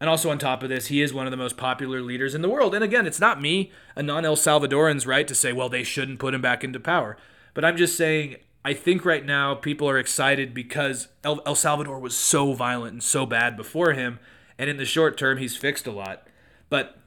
And 0.00 0.08
also, 0.08 0.30
on 0.30 0.38
top 0.38 0.62
of 0.62 0.70
this, 0.70 0.86
he 0.86 1.02
is 1.02 1.12
one 1.12 1.26
of 1.26 1.30
the 1.30 1.36
most 1.36 1.58
popular 1.58 2.00
leaders 2.00 2.34
in 2.34 2.40
the 2.40 2.48
world. 2.48 2.74
And 2.74 2.82
again, 2.82 3.06
it's 3.06 3.20
not 3.20 3.42
me, 3.42 3.70
a 3.94 4.02
non 4.02 4.24
El 4.24 4.36
Salvadoran's 4.36 5.06
right 5.06 5.28
to 5.28 5.34
say, 5.34 5.52
well, 5.52 5.68
they 5.68 5.84
shouldn't 5.84 6.18
put 6.18 6.32
him 6.32 6.40
back 6.40 6.64
into 6.64 6.80
power. 6.80 7.18
But 7.52 7.66
I'm 7.66 7.76
just 7.76 7.98
saying, 7.98 8.36
I 8.64 8.72
think 8.72 9.04
right 9.04 9.24
now 9.24 9.54
people 9.54 9.88
are 9.90 9.98
excited 9.98 10.54
because 10.54 11.08
El, 11.22 11.42
El, 11.44 11.54
Salvador 11.54 11.98
was 11.98 12.16
so 12.16 12.54
violent 12.54 12.92
and 12.94 13.02
so 13.02 13.26
bad 13.26 13.58
before 13.58 13.92
him, 13.92 14.18
and 14.58 14.70
in 14.70 14.78
the 14.78 14.86
short 14.86 15.18
term, 15.18 15.36
he's 15.36 15.56
fixed 15.56 15.86
a 15.86 15.92
lot. 15.92 16.26
But 16.70 16.99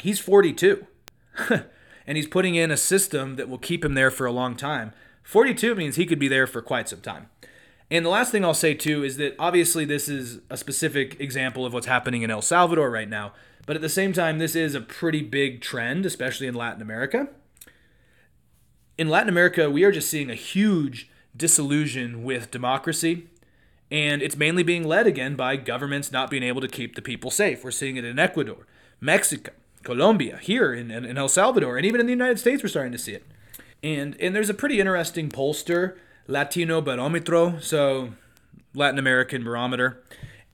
he's 0.00 0.18
42, 0.18 0.86
and 2.06 2.16
he's 2.16 2.26
putting 2.26 2.54
in 2.54 2.70
a 2.70 2.76
system 2.76 3.36
that 3.36 3.48
will 3.48 3.58
keep 3.58 3.84
him 3.84 3.94
there 3.94 4.10
for 4.10 4.26
a 4.26 4.32
long 4.32 4.56
time. 4.56 4.92
42 5.22 5.74
means 5.74 5.96
he 5.96 6.06
could 6.06 6.18
be 6.18 6.28
there 6.28 6.46
for 6.46 6.62
quite 6.62 6.88
some 6.88 7.00
time. 7.00 7.28
And 7.90 8.04
the 8.04 8.10
last 8.10 8.32
thing 8.32 8.44
I'll 8.44 8.54
say 8.54 8.74
too 8.74 9.02
is 9.02 9.16
that 9.16 9.34
obviously 9.38 9.84
this 9.84 10.08
is 10.08 10.40
a 10.50 10.56
specific 10.56 11.18
example 11.20 11.64
of 11.64 11.72
what's 11.72 11.86
happening 11.86 12.22
in 12.22 12.30
El 12.30 12.42
Salvador 12.42 12.90
right 12.90 13.08
now, 13.08 13.32
but 13.66 13.76
at 13.76 13.82
the 13.82 13.88
same 13.88 14.12
time, 14.12 14.38
this 14.38 14.54
is 14.54 14.74
a 14.74 14.80
pretty 14.80 15.22
big 15.22 15.60
trend, 15.60 16.06
especially 16.06 16.46
in 16.46 16.54
Latin 16.54 16.82
America 16.82 17.28
in 18.98 19.08
Latin 19.08 19.28
America, 19.28 19.70
we 19.70 19.84
are 19.84 19.92
just 19.92 20.10
seeing 20.10 20.28
a 20.28 20.34
huge 20.34 21.08
disillusion 21.34 22.24
with 22.24 22.50
democracy. 22.50 23.28
And 23.90 24.20
it's 24.20 24.36
mainly 24.36 24.62
being 24.62 24.84
led 24.84 25.06
again 25.06 25.34
by 25.36 25.56
governments 25.56 26.12
not 26.12 26.30
being 26.30 26.42
able 26.42 26.60
to 26.60 26.68
keep 26.68 26.94
the 26.94 27.00
people 27.00 27.30
safe. 27.30 27.64
We're 27.64 27.70
seeing 27.70 27.96
it 27.96 28.04
in 28.04 28.18
Ecuador, 28.18 28.66
Mexico, 29.00 29.52
Colombia, 29.82 30.38
here 30.42 30.72
in, 30.72 30.90
in, 30.90 31.16
El 31.16 31.28
Salvador, 31.28 31.76
and 31.76 31.86
even 31.86 32.00
in 32.00 32.06
the 32.06 32.12
United 32.12 32.38
States, 32.38 32.62
we're 32.62 32.68
starting 32.68 32.92
to 32.92 32.98
see 32.98 33.12
it. 33.12 33.24
And, 33.82 34.16
and 34.20 34.34
there's 34.34 34.50
a 34.50 34.54
pretty 34.54 34.80
interesting 34.80 35.28
pollster, 35.28 35.96
Latinobarómetro, 36.28 37.62
so 37.62 38.14
Latin 38.74 38.98
American 38.98 39.44
barometer, 39.44 40.02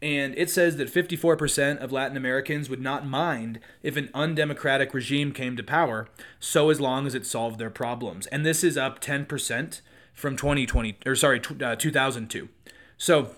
and 0.04 0.34
it 0.36 0.50
says 0.50 0.76
that 0.76 0.92
54% 0.92 1.78
of 1.78 1.90
Latin 1.90 2.16
Americans 2.16 2.68
would 2.68 2.82
not 2.82 3.06
mind 3.06 3.58
if 3.82 3.96
an 3.96 4.10
undemocratic 4.12 4.92
regime 4.92 5.32
came 5.32 5.56
to 5.56 5.62
power, 5.62 6.08
so 6.38 6.68
as 6.68 6.78
long 6.78 7.06
as 7.06 7.14
it 7.14 7.24
solved 7.24 7.58
their 7.58 7.70
problems. 7.70 8.26
And 8.26 8.44
this 8.44 8.62
is 8.62 8.76
up 8.76 9.00
10% 9.00 9.80
from 10.12 10.36
2020 10.36 10.98
or 11.06 11.16
sorry, 11.16 11.40
uh, 11.62 11.76
2002. 11.76 12.50
So 12.98 13.30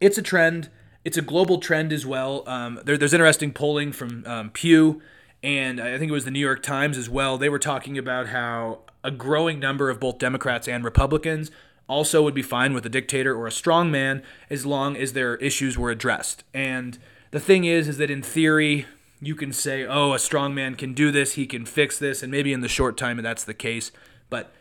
it's 0.00 0.16
a 0.16 0.22
trend. 0.22 0.70
It's 1.04 1.18
a 1.18 1.22
global 1.22 1.58
trend 1.58 1.92
as 1.92 2.06
well. 2.06 2.42
Um, 2.46 2.80
there, 2.84 2.96
there's 2.96 3.12
interesting 3.12 3.52
polling 3.52 3.92
from 3.92 4.24
um, 4.26 4.50
Pew, 4.50 5.02
and 5.42 5.80
I 5.80 5.98
think 5.98 6.08
it 6.08 6.14
was 6.14 6.24
the 6.24 6.30
New 6.30 6.40
York 6.40 6.62
Times 6.62 6.96
as 6.96 7.10
well. 7.10 7.36
They 7.36 7.50
were 7.50 7.58
talking 7.58 7.98
about 7.98 8.28
how 8.28 8.80
a 9.02 9.10
growing 9.10 9.60
number 9.60 9.90
of 9.90 10.00
both 10.00 10.18
Democrats 10.18 10.66
and 10.66 10.82
Republicans 10.82 11.50
also 11.86 12.22
would 12.22 12.34
be 12.34 12.42
fine 12.42 12.72
with 12.72 12.86
a 12.86 12.88
dictator 12.88 13.36
or 13.36 13.46
a 13.46 13.52
strong 13.52 13.90
man 13.90 14.22
as 14.48 14.64
long 14.64 14.96
as 14.96 15.12
their 15.12 15.36
issues 15.36 15.76
were 15.76 15.90
addressed. 15.90 16.42
And 16.54 16.98
the 17.30 17.40
thing 17.40 17.64
is, 17.64 17.88
is 17.88 17.98
that 17.98 18.10
in 18.10 18.22
theory, 18.22 18.86
you 19.20 19.34
can 19.34 19.52
say, 19.52 19.84
oh, 19.84 20.14
a 20.14 20.18
strong 20.18 20.54
man 20.54 20.74
can 20.74 20.94
do 20.94 21.10
this, 21.10 21.34
he 21.34 21.46
can 21.46 21.66
fix 21.66 21.98
this, 21.98 22.22
and 22.22 22.32
maybe 22.32 22.52
in 22.52 22.62
the 22.62 22.68
short 22.68 22.96
time 22.96 23.20
that's 23.22 23.44
the 23.44 23.52
case. 23.52 23.92
But 24.30 24.54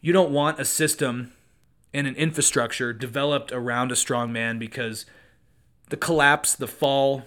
you 0.00 0.12
don't 0.14 0.30
want 0.30 0.58
a 0.58 0.64
system 0.64 1.32
and 1.92 2.06
an 2.06 2.14
infrastructure 2.14 2.92
developed 2.92 3.52
around 3.52 3.92
a 3.92 3.96
strong 3.96 4.32
man 4.32 4.58
because 4.58 5.04
the 5.90 5.96
collapse, 5.96 6.54
the 6.54 6.66
fall, 6.66 7.24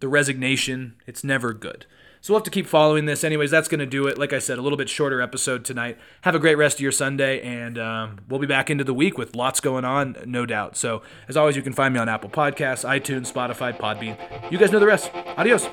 the 0.00 0.08
resignation, 0.08 0.94
it's 1.06 1.24
never 1.24 1.52
good. 1.52 1.86
So 2.20 2.32
we'll 2.32 2.40
have 2.40 2.44
to 2.44 2.50
keep 2.50 2.66
following 2.66 3.06
this. 3.06 3.22
Anyways, 3.22 3.52
that's 3.52 3.68
going 3.68 3.78
to 3.78 3.86
do 3.86 4.06
it. 4.08 4.18
Like 4.18 4.32
I 4.32 4.40
said, 4.40 4.58
a 4.58 4.62
little 4.62 4.76
bit 4.76 4.88
shorter 4.88 5.22
episode 5.22 5.64
tonight. 5.64 5.96
Have 6.22 6.34
a 6.34 6.40
great 6.40 6.56
rest 6.56 6.78
of 6.78 6.80
your 6.80 6.90
Sunday, 6.90 7.40
and 7.40 7.78
um, 7.78 8.18
we'll 8.28 8.40
be 8.40 8.48
back 8.48 8.68
into 8.68 8.82
the 8.82 8.94
week 8.94 9.16
with 9.16 9.36
lots 9.36 9.60
going 9.60 9.84
on, 9.84 10.16
no 10.26 10.44
doubt. 10.44 10.76
So, 10.76 11.02
as 11.28 11.36
always, 11.36 11.54
you 11.54 11.62
can 11.62 11.72
find 11.72 11.94
me 11.94 12.00
on 12.00 12.08
Apple 12.08 12.30
Podcasts, 12.30 12.84
iTunes, 12.84 13.32
Spotify, 13.32 13.78
Podbean. 13.78 14.16
You 14.50 14.58
guys 14.58 14.72
know 14.72 14.80
the 14.80 14.86
rest. 14.86 15.10
Adios. 15.36 15.68